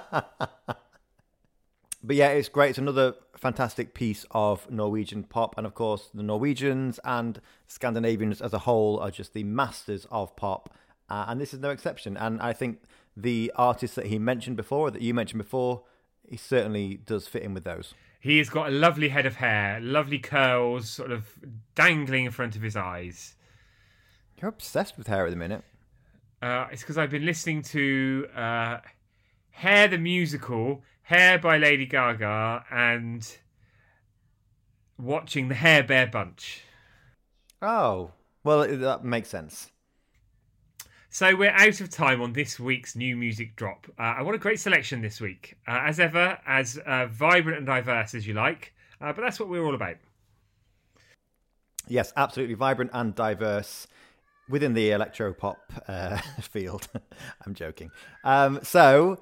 But 2.05 2.17
yeah, 2.17 2.29
it's 2.29 2.49
great. 2.49 2.71
It's 2.71 2.77
another 2.77 3.15
fantastic 3.37 3.93
piece 3.93 4.25
of 4.31 4.69
Norwegian 4.69 5.23
pop. 5.23 5.57
And 5.57 5.65
of 5.65 5.73
course, 5.73 6.09
the 6.13 6.21
Norwegians 6.21 6.99
and 7.05 7.39
Scandinavians 7.67 8.41
as 8.41 8.51
a 8.51 8.59
whole 8.59 8.99
are 8.99 9.09
just 9.09 9.33
the 9.33 9.45
masters 9.45 10.05
of 10.11 10.35
pop. 10.35 10.69
Uh, 11.09 11.25
and 11.29 11.39
this 11.39 11.53
is 11.53 11.61
no 11.61 11.69
exception. 11.69 12.17
And 12.17 12.41
I 12.41 12.51
think 12.51 12.81
the 13.15 13.53
artists 13.55 13.95
that 13.95 14.07
he 14.07 14.19
mentioned 14.19 14.57
before, 14.57 14.91
that 14.91 15.01
you 15.01 15.13
mentioned 15.13 15.41
before, 15.41 15.83
he 16.27 16.35
certainly 16.35 16.95
does 16.97 17.25
fit 17.27 17.43
in 17.43 17.53
with 17.53 17.63
those. 17.63 17.93
He 18.23 18.37
has 18.37 18.47
got 18.47 18.69
a 18.69 18.71
lovely 18.71 19.09
head 19.09 19.25
of 19.25 19.35
hair, 19.35 19.81
lovely 19.81 20.17
curls, 20.17 20.89
sort 20.89 21.11
of 21.11 21.27
dangling 21.75 22.23
in 22.23 22.31
front 22.31 22.55
of 22.55 22.61
his 22.61 22.77
eyes. 22.77 23.35
You're 24.39 24.47
obsessed 24.47 24.97
with 24.97 25.07
hair 25.07 25.25
at 25.25 25.31
the 25.31 25.35
minute. 25.35 25.65
Uh, 26.41 26.67
it's 26.71 26.81
because 26.81 26.97
I've 26.97 27.09
been 27.09 27.25
listening 27.25 27.63
to 27.63 28.27
uh, 28.33 28.77
Hair 29.51 29.89
the 29.89 29.97
Musical, 29.97 30.83
Hair 31.01 31.39
by 31.39 31.57
Lady 31.57 31.85
Gaga, 31.85 32.63
and 32.71 33.29
watching 34.97 35.49
the 35.49 35.55
Hair 35.55 35.83
Bear 35.83 36.07
Bunch. 36.07 36.61
Oh, 37.61 38.11
well, 38.45 38.65
that 38.65 39.03
makes 39.03 39.27
sense. 39.27 39.69
So 41.13 41.35
we're 41.35 41.51
out 41.51 41.79
of 41.79 41.91
time 41.91 42.23
on 42.23 42.33
this 42.33 42.59
week's 42.59 42.95
new 42.95 43.15
music 43.15 43.55
drop. 43.55 43.85
Uh, 43.99 44.15
I 44.17 44.23
want 44.23 44.33
a 44.33 44.39
great 44.39 44.59
selection 44.59 44.99
this 44.99 45.21
week, 45.21 45.55
uh, 45.67 45.81
as 45.85 45.99
ever, 45.99 46.39
as 46.47 46.79
uh, 46.87 47.05
vibrant 47.05 47.59
and 47.59 47.67
diverse 47.67 48.15
as 48.15 48.25
you 48.25 48.33
like. 48.33 48.73
Uh, 48.99 49.13
but 49.13 49.21
that's 49.21 49.39
what 49.39 49.47
we're 49.47 49.63
all 49.63 49.75
about. 49.75 49.97
Yes, 51.87 52.11
absolutely 52.17 52.55
vibrant 52.55 52.89
and 52.95 53.13
diverse 53.13 53.85
within 54.49 54.73
the 54.73 54.89
electro 54.89 55.33
pop 55.33 55.71
uh, 55.87 56.17
field. 56.41 56.87
I'm 57.45 57.53
joking. 57.53 57.91
Um, 58.23 58.61
so, 58.63 59.21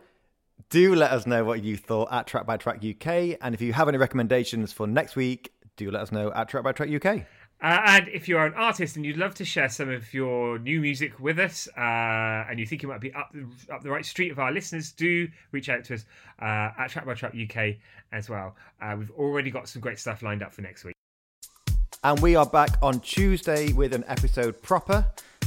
do 0.70 0.96
let 0.96 1.12
us 1.12 1.28
know 1.28 1.44
what 1.44 1.62
you 1.62 1.76
thought 1.76 2.08
at 2.10 2.26
Track 2.26 2.46
by 2.46 2.56
Track 2.56 2.78
UK, 2.78 3.38
and 3.42 3.54
if 3.54 3.60
you 3.60 3.74
have 3.74 3.90
any 3.90 3.98
recommendations 3.98 4.72
for 4.72 4.88
next 4.88 5.18
week, 5.18 5.52
do 5.76 5.92
let 5.92 6.04
us 6.04 6.14
know 6.14 6.32
at 6.32 6.48
Track 6.48 6.64
by 6.64 6.72
Track 6.72 6.90
UK. 6.90 7.26
Uh, 7.62 7.80
and 7.86 8.08
if 8.08 8.28
you're 8.28 8.44
an 8.44 8.56
artist 8.56 8.96
and 8.96 9.06
you'd 9.06 9.18
love 9.18 9.36
to 9.36 9.46
share 9.46 9.70
some 9.70 9.88
of 9.88 10.12
your 10.16 10.58
new 10.58 10.82
music 10.82 11.20
with 11.20 11.38
us, 11.38 11.68
uh, 11.78 12.46
and 12.50 12.60
you 12.60 12.66
think 12.66 12.82
you 12.82 12.90
might 12.90 13.02
be 13.02 13.14
up 13.14 13.32
the, 13.34 13.46
up 13.72 13.84
the 13.84 13.90
right 13.90 14.06
street 14.06 14.32
of 14.32 14.40
our 14.40 14.52
listeners, 14.52 14.92
do 14.92 15.28
reach 15.52 15.70
out 15.70 15.84
to 15.84 15.94
us 15.94 16.06
uh, 16.42 16.72
at 16.80 16.90
Track 16.90 17.06
by 17.06 17.14
Track 17.14 17.36
UK 17.36 17.76
as 18.12 18.30
well. 18.30 18.56
Uh, 18.82 18.96
we've 18.98 19.12
already 19.12 19.52
got 19.52 19.70
some 19.70 19.80
great 19.80 20.00
stuff 20.00 20.24
lined 20.24 20.42
up 20.42 20.52
for 20.54 20.62
next 20.64 20.84
week. 20.84 20.96
And 22.04 22.20
we 22.20 22.36
are 22.36 22.48
back 22.48 22.80
on 22.82 23.00
Tuesday 23.00 23.74
with 23.74 23.94
an 23.94 24.06
episode 24.08 24.60
proper, 24.64 25.06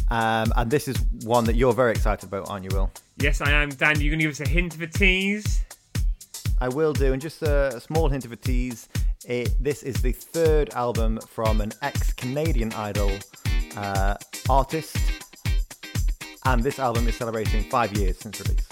um, 0.08 0.52
and 0.56 0.70
this 0.70 0.86
is 0.86 0.96
one 1.24 1.44
that 1.46 1.56
you're 1.56 1.72
very 1.72 1.90
excited 1.90 2.28
about, 2.28 2.48
aren't 2.48 2.64
you, 2.64 2.70
Will? 2.76 2.92
Yes, 3.16 3.40
I 3.40 3.50
am. 3.50 3.70
Dan, 3.70 4.00
you're 4.00 4.10
going 4.10 4.20
to 4.20 4.26
give 4.26 4.30
us 4.32 4.40
a 4.40 4.48
hint 4.48 4.76
of 4.76 4.82
a 4.82 4.86
tease? 4.86 5.64
I 6.64 6.68
will 6.68 6.94
do, 6.94 7.12
and 7.12 7.20
just 7.20 7.42
a, 7.42 7.76
a 7.76 7.80
small 7.80 8.08
hint 8.08 8.24
of 8.24 8.32
a 8.32 8.36
tease. 8.36 8.88
It, 9.26 9.50
this 9.62 9.82
is 9.82 9.96
the 10.00 10.12
third 10.12 10.70
album 10.70 11.20
from 11.28 11.60
an 11.60 11.72
ex-Canadian 11.82 12.72
Idol 12.72 13.10
uh, 13.76 14.14
artist, 14.48 14.96
and 16.46 16.62
this 16.62 16.78
album 16.78 17.06
is 17.06 17.16
celebrating 17.16 17.64
five 17.64 17.92
years 17.92 18.18
since 18.18 18.40
release. 18.40 18.66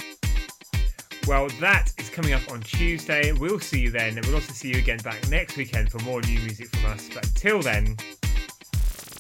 Well, 1.27 1.51
that 1.61 1.93
is 1.99 2.09
coming 2.09 2.33
up 2.33 2.51
on 2.51 2.63
Tuesday. 2.63 3.31
We'll 3.33 3.61
see 3.61 3.81
you 3.81 3.91
then, 3.91 4.17
and 4.17 4.25
we'll 4.25 4.37
also 4.37 4.55
see 4.55 4.71
you 4.71 4.79
again 4.79 5.01
back 5.05 5.29
next 5.29 5.59
weekend 5.59 5.93
for 5.93 5.99
more 5.99 6.23
new 6.23 6.39
music 6.39 6.75
from 6.75 6.93
us. 6.93 7.11
But 7.13 7.27
until 7.27 7.61
then, 7.61 7.99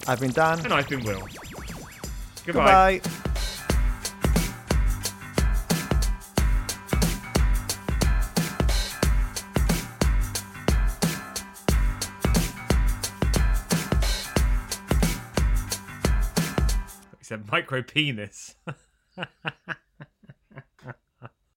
I've 0.09 0.19
been 0.19 0.33
Dan. 0.33 0.61
and 0.61 0.73
I've 0.73 0.89
been 0.89 1.05
Will. 1.05 1.29
Goodbye. 2.47 3.01
Goodbye. 3.05 3.32
A 17.33 17.38
micro 17.38 17.83
penis. 17.83 18.55